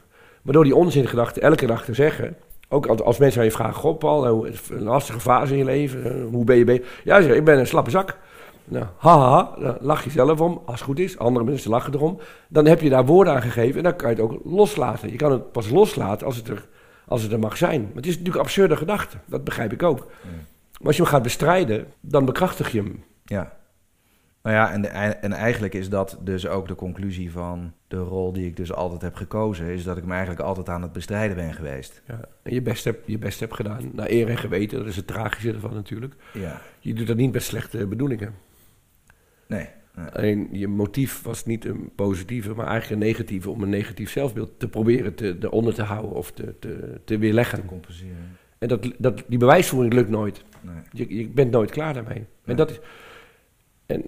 Maar 0.45 0.53
door 0.53 0.63
die 0.63 0.75
onzingedachte 0.75 1.39
elke 1.39 1.65
dag 1.65 1.85
te 1.85 1.93
zeggen, 1.93 2.37
ook 2.69 2.85
als 2.87 3.17
mensen 3.17 3.39
aan 3.39 3.45
je 3.45 3.51
vragen: 3.51 3.75
God, 3.75 3.99
Paul, 3.99 4.45
een 4.47 4.83
lastige 4.83 5.19
fase 5.19 5.51
in 5.51 5.57
je 5.57 5.65
leven, 5.65 6.21
hoe 6.21 6.43
ben 6.43 6.55
je 6.55 6.63
bezig? 6.63 7.01
Ja, 7.03 7.21
zeg, 7.21 7.35
ik 7.35 7.43
ben 7.43 7.59
een 7.59 7.67
slappe 7.67 7.89
zak. 7.89 8.17
Nou, 8.65 8.85
haha, 8.97 9.55
dan 9.59 9.77
lach 9.79 10.03
je 10.03 10.09
zelf 10.09 10.41
om, 10.41 10.61
als 10.65 10.75
het 10.75 10.83
goed 10.83 10.99
is. 10.99 11.17
Andere 11.17 11.45
mensen 11.45 11.69
lachen 11.69 11.93
erom. 11.93 12.19
Dan 12.47 12.65
heb 12.65 12.81
je 12.81 12.89
daar 12.89 13.05
woorden 13.05 13.33
aan 13.33 13.41
gegeven 13.41 13.77
en 13.77 13.83
dan 13.83 13.95
kan 13.95 14.09
je 14.09 14.15
het 14.15 14.23
ook 14.23 14.39
loslaten. 14.43 15.11
Je 15.11 15.15
kan 15.15 15.31
het 15.31 15.51
pas 15.51 15.69
loslaten 15.69 16.25
als 16.25 16.35
het 16.35 16.47
er, 16.47 16.67
als 17.07 17.21
het 17.21 17.31
er 17.31 17.39
mag 17.39 17.57
zijn. 17.57 17.81
Maar 17.81 17.95
het 17.95 18.05
is 18.05 18.11
natuurlijk 18.11 18.35
een 18.35 18.41
absurde 18.41 18.75
gedachte, 18.75 19.17
dat 19.25 19.43
begrijp 19.43 19.73
ik 19.73 19.83
ook. 19.83 19.97
Ja. 19.97 20.29
Maar 20.77 20.87
als 20.87 20.95
je 20.95 21.01
hem 21.01 21.11
gaat 21.11 21.23
bestrijden, 21.23 21.87
dan 21.99 22.25
bekrachtig 22.25 22.71
je 22.71 22.77
hem. 22.77 23.03
Ja. 23.25 23.53
Nou 24.45 24.57
ja, 24.57 24.71
en, 24.71 25.21
en 25.21 25.31
eigenlijk 25.31 25.73
is 25.73 25.89
dat 25.89 26.17
dus 26.21 26.47
ook 26.47 26.67
de 26.67 26.75
conclusie 26.75 27.31
van 27.31 27.73
de 27.87 27.97
rol 27.97 28.33
die 28.33 28.45
ik 28.45 28.55
dus 28.55 28.73
altijd 28.73 29.01
heb 29.01 29.15
gekozen. 29.15 29.65
Is 29.65 29.83
dat 29.83 29.97
ik 29.97 30.05
me 30.05 30.11
eigenlijk 30.11 30.41
altijd 30.41 30.69
aan 30.69 30.81
het 30.81 30.91
bestrijden 30.91 31.35
ben 31.35 31.53
geweest. 31.53 32.01
Ja, 32.07 32.19
en 32.43 32.53
je 32.53 32.61
best 32.61 32.83
hebt, 32.83 33.03
je 33.05 33.17
best 33.17 33.39
hebt 33.39 33.53
gedaan. 33.53 33.91
Naar 33.93 34.09
eer 34.09 34.29
en 34.29 34.37
geweten, 34.37 34.77
dat 34.77 34.87
is 34.87 34.95
het 34.95 35.07
tragische 35.07 35.53
ervan 35.53 35.73
natuurlijk. 35.73 36.15
Ja. 36.33 36.61
Je 36.79 36.93
doet 36.93 37.07
dat 37.07 37.17
niet 37.17 37.33
met 37.33 37.43
slechte 37.43 37.87
bedoelingen. 37.87 38.33
Nee. 39.47 39.67
nee. 39.95 40.07
Alleen 40.07 40.47
je 40.51 40.67
motief 40.67 41.21
was 41.21 41.45
niet 41.45 41.65
een 41.65 41.89
positieve, 41.95 42.53
maar 42.53 42.67
eigenlijk 42.67 43.01
een 43.01 43.07
negatieve. 43.07 43.49
Om 43.49 43.63
een 43.63 43.69
negatief 43.69 44.11
zelfbeeld 44.11 44.59
te 44.59 44.67
proberen 44.67 45.15
te, 45.15 45.37
eronder 45.39 45.73
te 45.73 45.83
houden 45.83 46.11
of 46.11 46.31
te, 46.31 46.59
te, 46.59 47.01
te 47.05 47.17
weerleggen. 47.17 47.59
Te 47.59 47.65
compenseren. 47.65 48.37
En 48.57 48.67
dat, 48.67 48.91
dat, 48.97 49.23
die 49.27 49.39
bewijsvoering 49.39 49.93
lukt 49.93 50.09
nooit. 50.09 50.43
Nee. 50.61 50.75
Je, 50.91 51.17
je 51.17 51.29
bent 51.29 51.51
nooit 51.51 51.71
klaar 51.71 51.93
daarmee. 51.93 52.17
Nee. 52.17 52.27
En 52.45 52.55
dat 52.55 52.69
is... 52.69 52.79
En 53.85 54.05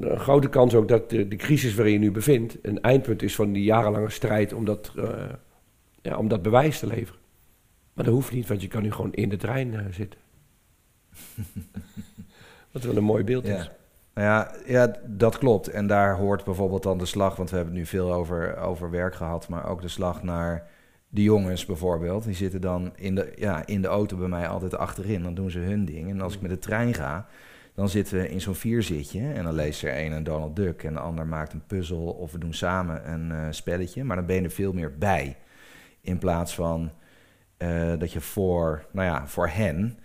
een 0.00 0.18
grote 0.18 0.48
kans 0.48 0.74
ook 0.74 0.88
dat 0.88 1.10
de, 1.10 1.28
de, 1.28 1.36
crisis 1.36 1.74
waarin 1.74 1.92
je 1.92 1.98
nu 1.98 2.10
bevindt 2.10 2.58
een 2.62 2.80
eindpunt 2.80 3.22
is 3.22 3.34
van 3.34 3.52
die 3.52 3.64
jarenlange 3.64 4.10
strijd 4.10 4.52
om 4.52 4.64
dat, 4.64 4.92
uh, 4.96 5.10
ja, 6.02 6.16
om 6.16 6.28
dat 6.28 6.42
bewijs 6.42 6.78
te 6.78 6.86
leveren. 6.86 7.20
Maar 7.92 8.04
dat 8.04 8.14
hoeft 8.14 8.32
niet, 8.32 8.48
want 8.48 8.62
je 8.62 8.68
kan 8.68 8.82
nu 8.82 8.92
gewoon 8.92 9.12
in 9.12 9.28
de 9.28 9.36
trein 9.36 9.72
uh, 9.72 9.80
zitten. 9.90 10.20
Wat 12.72 12.82
wel 12.82 12.96
een 12.96 13.04
mooi 13.04 13.24
beeld 13.24 13.46
ja. 13.46 13.56
is. 13.56 13.70
Nou 14.14 14.30
ja, 14.30 14.54
ja, 14.66 14.96
dat 15.06 15.38
klopt. 15.38 15.68
En 15.68 15.86
daar 15.86 16.16
hoort 16.16 16.44
bijvoorbeeld 16.44 16.82
dan 16.82 16.98
de 16.98 17.06
slag, 17.06 17.36
want 17.36 17.50
we 17.50 17.56
hebben 17.56 17.74
het 17.74 17.82
nu 17.82 17.88
veel 17.88 18.12
over, 18.12 18.56
over 18.56 18.90
werk 18.90 19.14
gehad, 19.14 19.48
maar 19.48 19.68
ook 19.68 19.80
de 19.82 19.88
slag 19.88 20.22
naar 20.22 20.68
de 21.08 21.22
jongens 21.22 21.66
bijvoorbeeld. 21.66 22.24
Die 22.24 22.34
zitten 22.34 22.60
dan 22.60 22.92
in 22.96 23.14
de, 23.14 23.32
ja, 23.36 23.66
in 23.66 23.82
de 23.82 23.88
auto 23.88 24.16
bij 24.16 24.28
mij 24.28 24.48
altijd 24.48 24.76
achterin. 24.76 25.22
Dan 25.22 25.34
doen 25.34 25.50
ze 25.50 25.58
hun 25.58 25.84
ding. 25.84 26.10
En 26.10 26.20
als 26.20 26.34
ik 26.34 26.40
met 26.40 26.50
de 26.50 26.58
trein 26.58 26.94
ga, 26.94 27.26
dan 27.78 27.88
zitten 27.88 28.18
we 28.18 28.28
in 28.28 28.40
zo'n 28.40 28.54
vierzitje 28.54 29.32
en 29.32 29.44
dan 29.44 29.54
leest 29.54 29.82
er 29.82 29.98
een 29.98 30.12
een 30.12 30.24
Donald 30.24 30.56
Duck 30.56 30.82
en 30.82 30.92
de 30.92 30.98
ander 31.00 31.26
maakt 31.26 31.52
een 31.52 31.66
puzzel 31.66 32.04
of 32.04 32.32
we 32.32 32.38
doen 32.38 32.54
samen 32.54 33.12
een 33.12 33.30
uh, 33.30 33.46
spelletje. 33.50 34.04
Maar 34.04 34.16
dan 34.16 34.26
ben 34.26 34.36
je 34.36 34.42
er 34.42 34.50
veel 34.50 34.72
meer 34.72 34.98
bij. 34.98 35.36
In 36.00 36.18
plaats 36.18 36.54
van 36.54 36.90
uh, 37.58 37.92
dat 37.98 38.12
je 38.12 38.20
voor, 38.20 38.86
nou 38.92 39.06
ja, 39.06 39.26
voor 39.26 39.48
hen 39.48 39.98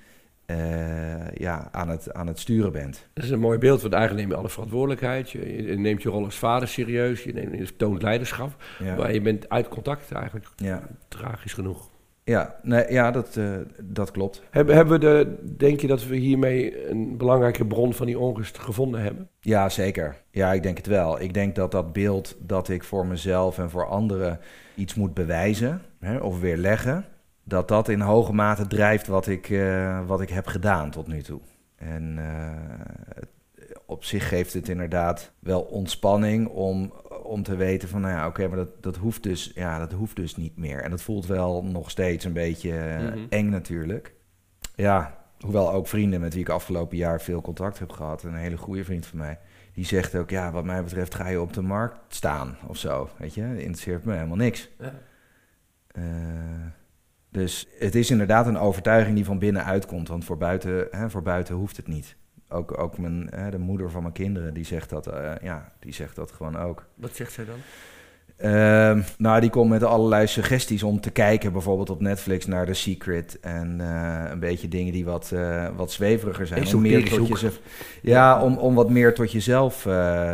uh, 0.47 1.31
ja, 1.31 1.67
aan, 1.71 1.89
het, 1.89 2.13
aan 2.13 2.27
het 2.27 2.39
sturen 2.39 2.71
bent. 2.71 3.07
Dat 3.13 3.23
is 3.23 3.29
een 3.29 3.39
mooi 3.39 3.57
beeld, 3.57 3.81
want 3.81 3.93
eigenlijk 3.93 4.23
neem 4.23 4.35
je 4.35 4.41
alle 4.41 4.51
verantwoordelijkheid. 4.51 5.29
Je, 5.29 5.63
je 5.63 5.77
neemt 5.77 6.01
je 6.01 6.09
rol 6.09 6.23
als 6.23 6.37
vader 6.37 6.67
serieus, 6.67 7.23
je, 7.23 7.33
neemt, 7.33 7.57
je 7.57 7.75
toont 7.75 8.01
leiderschap. 8.01 8.63
Ja. 8.79 8.95
Maar 8.95 9.13
je 9.13 9.21
bent 9.21 9.49
uit 9.49 9.67
contact 9.67 10.11
eigenlijk. 10.11 10.47
Ja. 10.55 10.87
Tragisch 11.07 11.53
genoeg. 11.53 11.89
Ja, 12.25 12.55
nee, 12.61 12.91
ja 12.91 13.11
dat, 13.11 13.35
uh, 13.35 13.55
dat 13.81 14.11
klopt. 14.11 14.41
Hebben, 14.49 14.75
hebben 14.75 14.99
we 14.99 15.05
de, 15.05 15.35
denk 15.57 15.79
je 15.79 15.87
dat 15.87 16.05
we 16.05 16.15
hiermee 16.15 16.89
een 16.89 17.17
belangrijke 17.17 17.65
bron 17.65 17.93
van 17.93 18.05
die 18.05 18.19
onrust 18.19 18.57
gevonden 18.57 19.01
hebben? 19.01 19.29
Ja, 19.39 19.69
zeker. 19.69 20.15
Ja, 20.31 20.53
ik 20.53 20.63
denk 20.63 20.77
het 20.77 20.87
wel. 20.87 21.21
Ik 21.21 21.33
denk 21.33 21.55
dat 21.55 21.71
dat 21.71 21.93
beeld 21.93 22.35
dat 22.39 22.69
ik 22.69 22.83
voor 22.83 23.05
mezelf 23.05 23.57
en 23.57 23.69
voor 23.69 23.87
anderen 23.87 24.39
iets 24.75 24.95
moet 24.95 25.13
bewijzen 25.13 25.81
hè, 25.99 26.17
of 26.17 26.39
weerleggen, 26.39 27.05
dat 27.43 27.67
dat 27.67 27.89
in 27.89 27.99
hoge 27.99 28.33
mate 28.33 28.67
drijft 28.67 29.07
wat 29.07 29.27
ik, 29.27 29.49
uh, 29.49 30.07
wat 30.07 30.21
ik 30.21 30.29
heb 30.29 30.47
gedaan 30.47 30.89
tot 30.89 31.07
nu 31.07 31.21
toe. 31.21 31.39
En 31.75 32.15
uh, 32.17 33.23
op 33.85 34.03
zich 34.03 34.27
geeft 34.27 34.53
het 34.53 34.69
inderdaad 34.69 35.31
wel 35.39 35.61
ontspanning 35.61 36.47
om, 36.47 36.93
om 37.33 37.43
te 37.43 37.55
weten 37.55 37.89
van, 37.89 38.01
nou 38.01 38.13
ja, 38.13 38.19
oké, 38.19 38.27
okay, 38.27 38.47
maar 38.47 38.65
dat, 38.65 38.83
dat, 38.83 38.95
hoeft 38.95 39.23
dus, 39.23 39.51
ja, 39.55 39.79
dat 39.79 39.91
hoeft 39.91 40.15
dus 40.15 40.35
niet 40.35 40.57
meer. 40.57 40.81
En 40.81 40.89
dat 40.89 41.01
voelt 41.01 41.25
wel 41.25 41.63
nog 41.63 41.89
steeds 41.89 42.25
een 42.25 42.33
beetje 42.33 42.97
mm 42.99 43.07
-hmm. 43.07 43.25
eng 43.29 43.49
natuurlijk. 43.49 44.13
Ja, 44.75 45.17
hoewel 45.39 45.71
ook 45.71 45.87
vrienden 45.87 46.21
met 46.21 46.33
wie 46.33 46.41
ik 46.41 46.49
afgelopen 46.49 46.97
jaar 46.97 47.21
veel 47.21 47.41
contact 47.41 47.79
heb 47.79 47.91
gehad, 47.91 48.23
een 48.23 48.35
hele 48.35 48.57
goede 48.57 48.83
vriend 48.83 49.05
van 49.05 49.17
mij, 49.17 49.39
die 49.73 49.85
zegt 49.85 50.15
ook, 50.15 50.29
ja, 50.29 50.51
wat 50.51 50.65
mij 50.65 50.83
betreft 50.83 51.15
ga 51.15 51.27
je 51.27 51.41
op 51.41 51.53
de 51.53 51.61
markt 51.61 51.97
staan 52.07 52.57
of 52.67 52.77
zo, 52.77 53.09
weet 53.17 53.33
je, 53.33 53.41
dat 53.41 53.57
interesseert 53.57 54.05
me 54.05 54.13
helemaal 54.13 54.35
niks. 54.35 54.69
Ja. 54.79 54.93
Uh, 55.97 56.03
dus 57.29 57.67
het 57.79 57.95
is 57.95 58.11
inderdaad 58.11 58.47
een 58.47 58.57
overtuiging 58.57 59.15
die 59.15 59.25
van 59.25 59.39
binnen 59.39 59.63
uitkomt, 59.65 60.07
want 60.07 60.25
voor 60.25 60.37
buiten, 60.37 60.87
hè, 60.91 61.09
voor 61.09 61.21
buiten 61.21 61.55
hoeft 61.55 61.77
het 61.77 61.87
niet 61.87 62.15
ook, 62.53 62.77
ook 62.77 62.97
mijn, 62.97 63.27
hè, 63.35 63.51
de 63.51 63.57
moeder 63.57 63.91
van 63.91 64.01
mijn 64.01 64.13
kinderen, 64.13 64.53
die 64.53 64.65
zegt 64.65 64.89
dat, 64.89 65.07
uh, 65.07 65.31
ja, 65.41 65.71
die 65.79 65.93
zegt 65.93 66.15
dat 66.15 66.31
gewoon 66.31 66.57
ook. 66.57 66.85
Wat 66.95 67.15
zegt 67.15 67.31
zij 67.31 67.45
dan? 67.45 67.57
Uh, 68.37 69.03
nou, 69.17 69.41
die 69.41 69.49
komt 69.49 69.69
met 69.69 69.83
allerlei 69.83 70.27
suggesties 70.27 70.83
om 70.83 71.01
te 71.01 71.11
kijken, 71.11 71.51
bijvoorbeeld 71.51 71.89
op 71.89 72.01
Netflix 72.01 72.45
naar 72.45 72.65
The 72.65 72.73
Secret. 72.73 73.39
En 73.39 73.79
uh, 73.81 74.23
een 74.29 74.39
beetje 74.39 74.67
dingen 74.67 74.93
die 74.93 75.05
wat, 75.05 75.31
uh, 75.33 75.67
wat 75.75 75.91
zweveriger 75.91 76.47
zijn. 76.47 76.75
Om 76.75 76.81
meer 76.81 77.09
tot 77.09 77.27
jezelf, 77.27 77.59
ja, 78.01 78.41
om, 78.41 78.57
om 78.57 78.75
wat 78.75 78.89
meer 78.89 79.13
tot 79.13 79.31
jezelf 79.31 79.81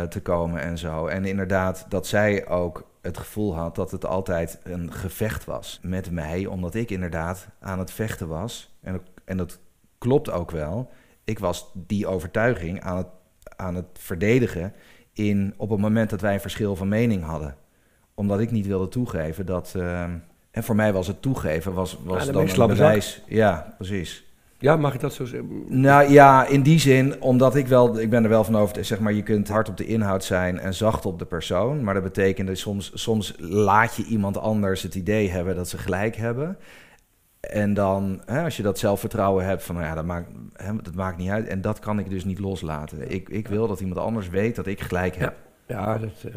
te 0.08 0.20
komen 0.22 0.60
en 0.60 0.78
zo. 0.78 1.06
En 1.06 1.24
inderdaad, 1.24 1.86
dat 1.88 2.06
zij 2.06 2.48
ook 2.48 2.88
het 3.02 3.18
gevoel 3.18 3.54
had 3.54 3.74
dat 3.74 3.90
het 3.90 4.06
altijd 4.06 4.58
een 4.62 4.92
gevecht 4.92 5.44
was 5.44 5.78
met 5.82 6.10
mij, 6.10 6.46
omdat 6.46 6.74
ik 6.74 6.90
inderdaad 6.90 7.48
aan 7.60 7.78
het 7.78 7.92
vechten 7.92 8.28
was. 8.28 8.74
En, 8.80 9.00
en 9.24 9.36
dat 9.36 9.58
klopt 9.98 10.30
ook 10.30 10.50
wel 10.50 10.90
ik 11.24 11.38
was 11.38 11.70
die 11.74 12.06
overtuiging 12.06 12.80
aan 12.80 12.96
het, 12.96 13.06
aan 13.56 13.74
het 13.74 13.86
verdedigen 13.92 14.72
in, 15.12 15.54
op 15.56 15.70
het 15.70 15.80
moment 15.80 16.10
dat 16.10 16.20
wij 16.20 16.34
een 16.34 16.40
verschil 16.40 16.76
van 16.76 16.88
mening 16.88 17.24
hadden. 17.24 17.56
Omdat 18.14 18.40
ik 18.40 18.50
niet 18.50 18.66
wilde 18.66 18.88
toegeven 18.88 19.46
dat. 19.46 19.74
Uh, 19.76 20.02
en 20.50 20.64
voor 20.64 20.74
mij 20.74 20.92
was 20.92 21.06
het 21.06 21.22
toegeven 21.22 21.72
was, 21.72 21.98
was 22.04 22.24
ja, 22.24 22.32
dan 22.32 22.48
een 22.48 22.66
bewijs. 22.66 23.22
Ja, 23.26 23.74
precies. 23.76 24.24
Ja, 24.58 24.76
mag 24.76 24.94
ik 24.94 25.00
dat 25.00 25.12
zo 25.12 25.24
zeggen? 25.24 25.80
Nou 25.80 26.10
ja, 26.10 26.46
in 26.46 26.62
die 26.62 26.78
zin, 26.78 27.22
omdat 27.22 27.54
ik 27.56 27.66
wel, 27.66 28.00
ik 28.00 28.10
ben 28.10 28.22
er 28.22 28.28
wel 28.28 28.44
van 28.44 28.56
over, 28.56 28.84
zeg 28.84 29.00
maar, 29.00 29.12
je 29.12 29.22
kunt 29.22 29.48
hard 29.48 29.68
op 29.68 29.76
de 29.76 29.86
inhoud 29.86 30.24
zijn 30.24 30.58
en 30.58 30.74
zacht 30.74 31.06
op 31.06 31.18
de 31.18 31.24
persoon. 31.24 31.84
Maar 31.84 31.94
dat 31.94 32.02
betekent 32.02 32.48
dat 32.48 32.58
soms, 32.58 32.90
soms 32.94 33.34
laat 33.38 33.96
je 33.96 34.04
iemand 34.04 34.38
anders 34.38 34.82
het 34.82 34.94
idee 34.94 35.30
hebben 35.30 35.56
dat 35.56 35.68
ze 35.68 35.78
gelijk 35.78 36.16
hebben. 36.16 36.58
En 37.40 37.74
dan, 37.74 38.22
hè, 38.26 38.44
als 38.44 38.56
je 38.56 38.62
dat 38.62 38.78
zelfvertrouwen 38.78 39.44
hebt 39.44 39.62
van, 39.62 39.74
nou 39.74 39.86
ja, 39.86 39.94
dat 39.94 40.04
maakt, 40.04 40.28
hè, 40.52 40.76
dat 40.82 40.94
maakt 40.94 41.18
niet 41.18 41.30
uit. 41.30 41.46
En 41.46 41.60
dat 41.60 41.78
kan 41.78 41.98
ik 41.98 42.10
dus 42.10 42.24
niet 42.24 42.38
loslaten. 42.38 43.10
Ik, 43.10 43.28
ik 43.28 43.48
wil 43.48 43.68
dat 43.68 43.80
iemand 43.80 44.00
anders 44.00 44.28
weet 44.28 44.56
dat 44.56 44.66
ik 44.66 44.80
gelijk 44.80 45.16
heb. 45.16 45.36
Ja, 45.66 45.78
ja 45.78 45.98
dat, 45.98 46.22
uh, 46.26 46.34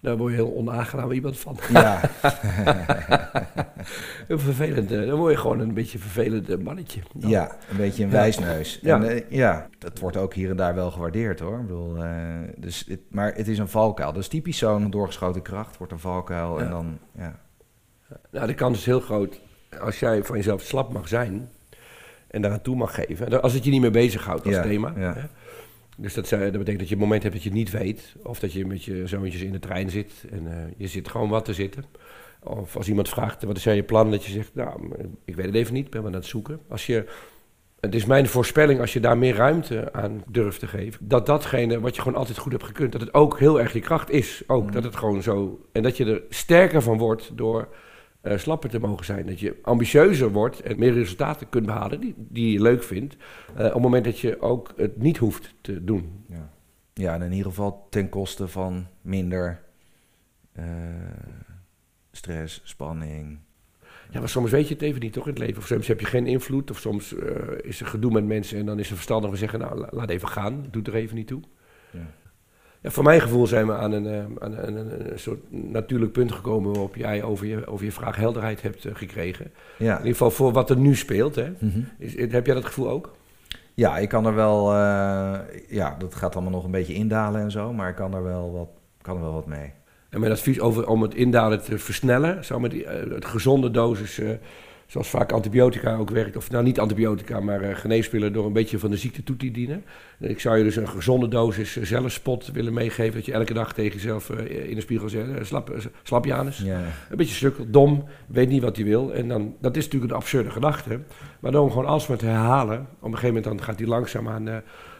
Daar 0.00 0.16
word 0.16 0.30
je 0.30 0.36
heel 0.36 0.54
onaangenaam 0.54 1.10
iemand 1.10 1.38
van. 1.38 1.56
Ja, 1.72 2.00
een 4.28 4.38
vervelende, 4.38 5.06
dan 5.06 5.18
word 5.18 5.32
je 5.32 5.38
gewoon 5.38 5.60
een 5.60 5.74
beetje 5.74 5.98
een 5.98 6.04
vervelend 6.04 6.62
mannetje. 6.62 7.00
Nou, 7.12 7.30
ja 7.30 7.56
een 7.70 7.76
beetje 7.76 8.04
een 8.04 8.10
wijsneus. 8.10 8.78
Ja. 8.82 8.96
En, 8.96 9.08
eh, 9.08 9.30
ja, 9.30 9.68
dat 9.78 9.98
wordt 9.98 10.16
ook 10.16 10.34
hier 10.34 10.50
en 10.50 10.56
daar 10.56 10.74
wel 10.74 10.90
gewaardeerd 10.90 11.40
hoor. 11.40 11.58
Ik 11.58 11.66
bedoel, 11.66 11.96
eh, 11.96 12.12
dus 12.56 12.84
het, 12.88 13.00
maar 13.10 13.34
het 13.34 13.48
is 13.48 13.58
een 13.58 13.68
valkuil. 13.68 14.12
Dus 14.12 14.28
typisch 14.28 14.58
zo'n 14.58 14.90
doorgeschoten 14.90 15.42
kracht 15.42 15.76
wordt 15.76 15.92
een 15.92 15.98
valkuil. 15.98 16.60
En 16.60 16.70
dan, 16.70 16.98
ja. 17.16 17.38
Nou, 18.30 18.46
de 18.46 18.54
kans 18.54 18.78
is 18.78 18.86
heel 18.86 19.00
groot 19.00 19.40
als 19.80 19.98
jij 19.98 20.24
van 20.24 20.36
jezelf 20.36 20.62
slap 20.62 20.92
mag 20.92 21.08
zijn 21.08 21.50
en 22.28 22.42
daaraan 22.42 22.62
toe 22.62 22.76
mag 22.76 22.94
geven. 22.94 23.42
Als 23.42 23.52
het 23.52 23.64
je 23.64 23.70
niet 23.70 23.80
meer 23.80 23.90
bezighoudt 23.90 24.44
als 24.46 24.54
Ja, 24.54 24.62
thema. 24.62 24.92
ja. 24.96 25.12
Hè? 25.14 25.22
Dus 25.96 26.14
dat, 26.14 26.28
dat 26.28 26.52
betekent 26.52 26.78
dat 26.78 26.88
je 26.88 26.94
een 26.94 27.00
moment 27.00 27.22
hebt 27.22 27.34
dat 27.34 27.42
je 27.42 27.48
het 27.48 27.58
niet 27.58 27.70
weet. 27.70 28.14
Of 28.22 28.38
dat 28.38 28.52
je 28.52 28.66
met 28.66 28.84
je 28.84 29.06
zoontjes 29.06 29.42
in 29.42 29.52
de 29.52 29.58
trein 29.58 29.90
zit 29.90 30.12
en 30.30 30.46
eh, 30.46 30.72
je 30.76 30.86
zit 30.86 31.08
gewoon 31.08 31.28
wat 31.28 31.44
te 31.44 31.54
zitten. 31.54 31.84
Of 32.42 32.76
als 32.76 32.88
iemand 32.88 33.08
vraagt, 33.08 33.42
wat 33.42 33.56
is 33.56 33.64
jij 33.64 33.74
je 33.74 33.82
plan? 33.82 34.10
Dat 34.10 34.24
je 34.24 34.32
zegt, 34.32 34.54
nou, 34.54 34.92
ik 35.24 35.36
weet 35.36 35.46
het 35.46 35.54
even 35.54 35.74
niet, 35.74 35.84
ik 35.84 35.90
ben 35.90 36.02
maar 36.02 36.10
aan 36.10 36.16
het 36.16 36.26
zoeken. 36.26 36.60
Als 36.68 36.86
je, 36.86 37.04
het 37.80 37.94
is 37.94 38.04
mijn 38.04 38.26
voorspelling, 38.28 38.80
als 38.80 38.92
je 38.92 39.00
daar 39.00 39.18
meer 39.18 39.34
ruimte 39.34 39.92
aan 39.92 40.22
durft 40.28 40.60
te 40.60 40.66
geven... 40.66 41.08
dat 41.08 41.26
datgene 41.26 41.80
wat 41.80 41.94
je 41.96 42.02
gewoon 42.02 42.18
altijd 42.18 42.38
goed 42.38 42.52
hebt 42.52 42.64
gekund, 42.64 42.92
dat 42.92 43.00
het 43.00 43.14
ook 43.14 43.38
heel 43.38 43.60
erg 43.60 43.72
je 43.72 43.80
kracht 43.80 44.10
is. 44.10 44.42
Ook, 44.46 44.64
Mm. 44.64 44.70
dat 44.72 44.84
het 44.84 44.96
gewoon 44.96 45.22
zo... 45.22 45.60
En 45.72 45.82
dat 45.82 45.96
je 45.96 46.04
er 46.04 46.22
sterker 46.28 46.82
van 46.82 46.98
wordt 46.98 47.30
door 47.36 47.68
eh, 48.20 48.38
slapper 48.38 48.70
te 48.70 48.78
mogen 48.78 49.04
zijn. 49.04 49.26
Dat 49.26 49.40
je 49.40 49.56
ambitieuzer 49.62 50.30
wordt 50.32 50.60
en 50.60 50.78
meer 50.78 50.92
resultaten 50.92 51.48
kunt 51.48 51.66
behalen 51.66 52.00
die, 52.00 52.14
die 52.16 52.52
je 52.52 52.62
leuk 52.62 52.82
vindt. 52.82 53.16
eh, 53.56 53.64
op 53.66 53.72
het 53.72 53.82
moment 53.82 54.04
dat 54.04 54.18
je 54.18 54.40
ook 54.40 54.72
het 54.76 54.96
niet 55.02 55.16
hoeft 55.16 55.54
te 55.60 55.84
doen. 55.84 56.24
Ja. 56.28 56.50
ja, 56.94 57.14
en 57.14 57.22
in 57.22 57.32
ieder 57.32 57.46
geval 57.50 57.86
ten 57.90 58.08
koste 58.08 58.48
van 58.48 58.86
minder 59.00 59.60
eh, 60.52 60.64
stress, 62.12 62.60
spanning. 62.64 63.38
Ja, 64.10 64.18
maar 64.20 64.28
soms 64.28 64.50
weet 64.50 64.68
je 64.68 64.74
het 64.74 64.82
even 64.82 65.00
niet 65.00 65.12
toch 65.12 65.24
in 65.24 65.30
het 65.30 65.38
leven. 65.38 65.56
Of 65.56 65.66
soms 65.66 65.86
heb 65.86 66.00
je 66.00 66.06
geen 66.06 66.26
invloed. 66.26 66.70
Of 66.70 66.78
soms 66.78 67.12
is 67.62 67.80
er 67.80 67.86
gedoe 67.86 68.10
met 68.12 68.24
mensen 68.26 68.58
en 68.58 68.66
dan 68.66 68.78
is 68.78 68.86
het 68.86 68.94
verstandig 68.94 69.28
om 69.28 69.34
te 69.34 69.40
zeggen... 69.40 69.58
nou, 69.58 69.78
la- 69.78 69.88
laat 69.90 70.10
even 70.10 70.28
gaan, 70.28 70.66
doe 70.70 70.82
er 70.82 70.94
even 70.94 71.16
niet 71.16 71.26
toe. 71.26 71.40
Ja. 71.90 71.98
Ja, 72.80 72.90
voor 72.90 73.04
mijn 73.04 73.20
gevoel 73.20 73.46
zijn 73.46 73.66
we 73.66 73.72
aan 73.74 73.92
een, 73.92 74.06
eh, 74.06 74.24
aan 74.38 74.52
een, 74.58 74.76
een, 74.76 75.10
een 75.12 75.18
soort 75.18 75.38
natuurlijk 75.50 76.12
punt 76.12 76.32
gekomen... 76.32 76.70
waarop 76.70 76.96
jij 76.96 77.22
over 77.22 77.46
je, 77.46 77.66
over 77.66 77.84
je 77.84 77.92
vraag 77.92 78.16
helderheid 78.16 78.62
hebt 78.62 78.84
eh, 78.84 78.94
gekregen. 78.94 79.44
In 79.78 79.84
Ja. 79.84 79.96
ieder 79.96 80.10
geval 80.12 80.30
voor 80.30 80.52
wat 80.52 80.70
er 80.70 80.76
nu 80.76 80.94
speelt. 80.96 81.34
Hè. 81.34 81.50
Mhm. 81.58 81.80
Is, 81.98 82.16
heb 82.32 82.46
jij 82.46 82.54
dat 82.54 82.64
gevoel 82.64 82.90
ook? 82.90 83.16
ja, 83.74 83.98
ik 83.98 84.08
kan 84.08 84.26
er 84.26 84.34
wel... 84.34 84.72
eh, 84.72 85.38
ja, 85.68 85.94
dat 85.98 86.14
gaat 86.14 86.34
allemaal 86.34 86.52
nog 86.52 86.64
een 86.64 86.70
beetje 86.70 86.94
indalen 86.94 87.40
en 87.40 87.50
zo. 87.50 87.72
Maar 87.72 87.88
ik 87.88 87.94
kan 87.94 88.14
er 88.14 88.22
wel 88.24 88.52
wat, 88.52 88.68
kan 89.02 89.16
er 89.16 89.22
wel 89.22 89.32
wat 89.32 89.46
mee. 89.46 89.72
En 90.10 90.20
mijn 90.20 90.32
advies 90.32 90.60
over, 90.60 90.86
om 90.88 91.02
het 91.02 91.14
indalen 91.14 91.62
te 91.62 91.78
versnellen, 91.78 92.44
zou 92.44 92.60
met 92.60 92.70
die, 92.70 92.86
het 92.86 93.24
gezonde 93.24 93.70
dosis, 93.70 94.20
zoals 94.88 95.08
vaak 95.08 95.32
antibiotica 95.32 95.96
ook 95.96 96.10
werkt, 96.10 96.36
of 96.36 96.50
nou 96.50 96.64
niet 96.64 96.80
antibiotica, 96.80 97.40
maar 97.40 97.60
eh, 97.60 97.76
geneesmiddelen 97.76 98.34
door 98.34 98.46
een 98.46 98.52
beetje 98.52 98.78
van 98.78 98.90
de 98.90 98.96
ziekte 98.96 99.22
toe 99.22 99.36
te 99.36 99.50
dienen. 99.50 99.84
Ik 100.18 100.40
zou 100.40 100.58
je 100.58 100.64
dus 100.64 100.76
een 100.76 100.88
gezonde 100.88 101.28
dosis 101.28 101.76
eh, 101.76 101.84
zelfspot 101.84 102.50
willen 102.52 102.72
meegeven, 102.72 103.14
dat 103.14 103.24
je 103.24 103.32
elke 103.32 103.54
dag 103.54 103.74
tegen 103.74 103.94
jezelf 103.94 104.30
eh, 104.30 104.68
in 104.68 104.74
de 104.74 104.80
spiegel 104.80 105.08
zegt, 105.08 105.46
slap, 105.46 105.76
slap 106.02 106.24
Janus. 106.24 106.58
Ja. 106.58 106.82
Een 107.10 107.16
beetje 107.16 107.34
sukkel, 107.34 107.70
dom, 107.70 108.04
weet 108.26 108.48
niet 108.48 108.62
wat 108.62 108.76
hij 108.76 108.84
wil. 108.84 109.14
En 109.14 109.28
dan, 109.28 109.54
dat 109.60 109.76
is 109.76 109.84
natuurlijk 109.84 110.12
een 110.12 110.18
absurde 110.18 110.50
gedachte. 110.50 111.00
Maar 111.40 111.52
door 111.52 111.62
hem 111.62 111.70
gewoon 111.70 111.86
alsmaar 111.86 112.18
te 112.18 112.26
herhalen, 112.26 112.78
op 112.80 112.86
een 113.04 113.18
gegeven 113.18 113.26
moment 113.26 113.44
dan 113.44 113.62
gaat 113.62 113.78
hij 113.78 113.88
langzaamaan... 113.88 114.48
eh 114.48 114.56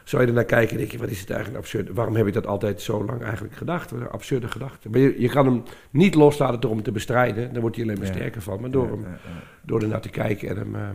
zou 0.08 0.22
je 0.22 0.28
er 0.28 0.34
naar 0.34 0.44
kijken 0.44 0.70
en 0.70 0.76
denk 0.78 0.90
je, 0.92 0.98
wat 0.98 1.08
is 1.08 1.20
het 1.20 1.30
eigenlijk 1.30 1.60
absurd? 1.60 1.88
Waarom 1.92 2.16
heb 2.16 2.26
ik 2.26 2.32
dat 2.32 2.46
altijd 2.46 2.80
zo 2.80 3.04
lang 3.04 3.22
eigenlijk 3.22 3.54
gedacht? 3.54 3.90
Wat 3.90 4.00
een 4.00 4.08
absurde 4.10 4.48
gedachte. 4.48 4.88
Maar 4.90 5.00
je, 5.00 5.14
je 5.20 5.28
kan 5.28 5.46
hem 5.46 5.62
niet 5.90 6.14
loslaten 6.14 6.60
door 6.60 6.70
hem 6.70 6.82
te 6.82 6.92
bestrijden. 6.92 7.52
Daar 7.52 7.60
wordt 7.60 7.76
hij 7.76 7.84
alleen 7.84 7.98
maar 7.98 8.06
Ja. 8.08 8.12
sterker 8.14 8.42
van. 8.42 8.60
Maar 8.60 8.70
door, 8.70 8.84
Ja, 8.86 8.90
hem, 8.90 9.00
ja, 9.02 9.08
ja. 9.08 9.18
door 9.62 9.82
er 9.82 9.88
naar 9.88 10.00
te 10.00 10.08
kijken 10.08 10.48
en 10.48 10.56
hem... 10.56 10.74
eh, 10.74 10.88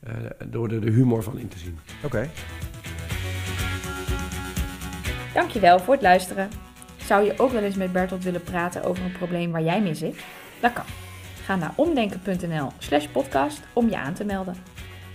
eh, 0.00 0.30
door 0.46 0.68
er 0.70 0.80
de 0.80 0.90
humor 0.90 1.22
van 1.22 1.38
in 1.38 1.48
te 1.48 1.58
zien. 1.58 1.78
Oké. 2.04 2.28
Dankjewel 5.34 5.78
voor 5.80 5.94
het 5.94 6.02
luisteren. 6.02 6.48
Zou 6.96 7.24
je 7.24 7.34
ook 7.38 7.52
wel 7.52 7.62
eens 7.62 7.76
met 7.76 7.92
Bertolt 7.92 8.24
willen 8.24 8.42
praten 8.42 8.84
over 8.84 9.04
een 9.04 9.12
probleem 9.12 9.50
waar 9.52 9.62
jij 9.62 9.82
mee 9.82 9.94
zit? 9.94 10.16
Dat 10.60 10.72
kan. 10.72 10.84
Ga 11.44 11.56
naar 11.56 11.72
omdenken.nl 11.76 12.68
slash 12.78 13.06
podcast 13.06 13.60
om 13.72 13.88
je 13.88 13.96
aan 13.98 14.14
te 14.14 14.24
melden. 14.24 14.54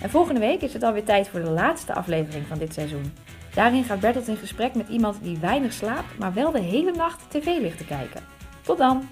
En 0.02 0.10
volgende 0.10 0.40
week 0.40 0.62
is 0.62 0.74
het 0.74 0.84
alweer 0.84 1.04
tijd 1.04 1.28
voor 1.28 1.40
de 1.40 1.50
laatste 1.50 1.94
aflevering 1.94 2.48
van 2.48 2.58
dit 2.58 2.74
seizoen. 2.74 3.14
Daarin 3.54 3.84
gaat 3.84 4.00
Bertolt 4.00 4.28
in 4.28 4.38
gesprek 4.38 4.76
met 4.76 4.88
iemand 4.88 5.18
die 5.22 5.38
weinig 5.38 5.74
slaapt, 5.74 6.18
maar 6.18 6.34
wel 6.34 6.52
de 6.52 6.60
hele 6.60 6.92
nacht 6.92 7.22
tv 7.30 7.46
ligt 7.46 7.78
te 7.78 7.86
kijken. 7.86 8.22
Tot 8.62 8.78
dan! 8.78 9.08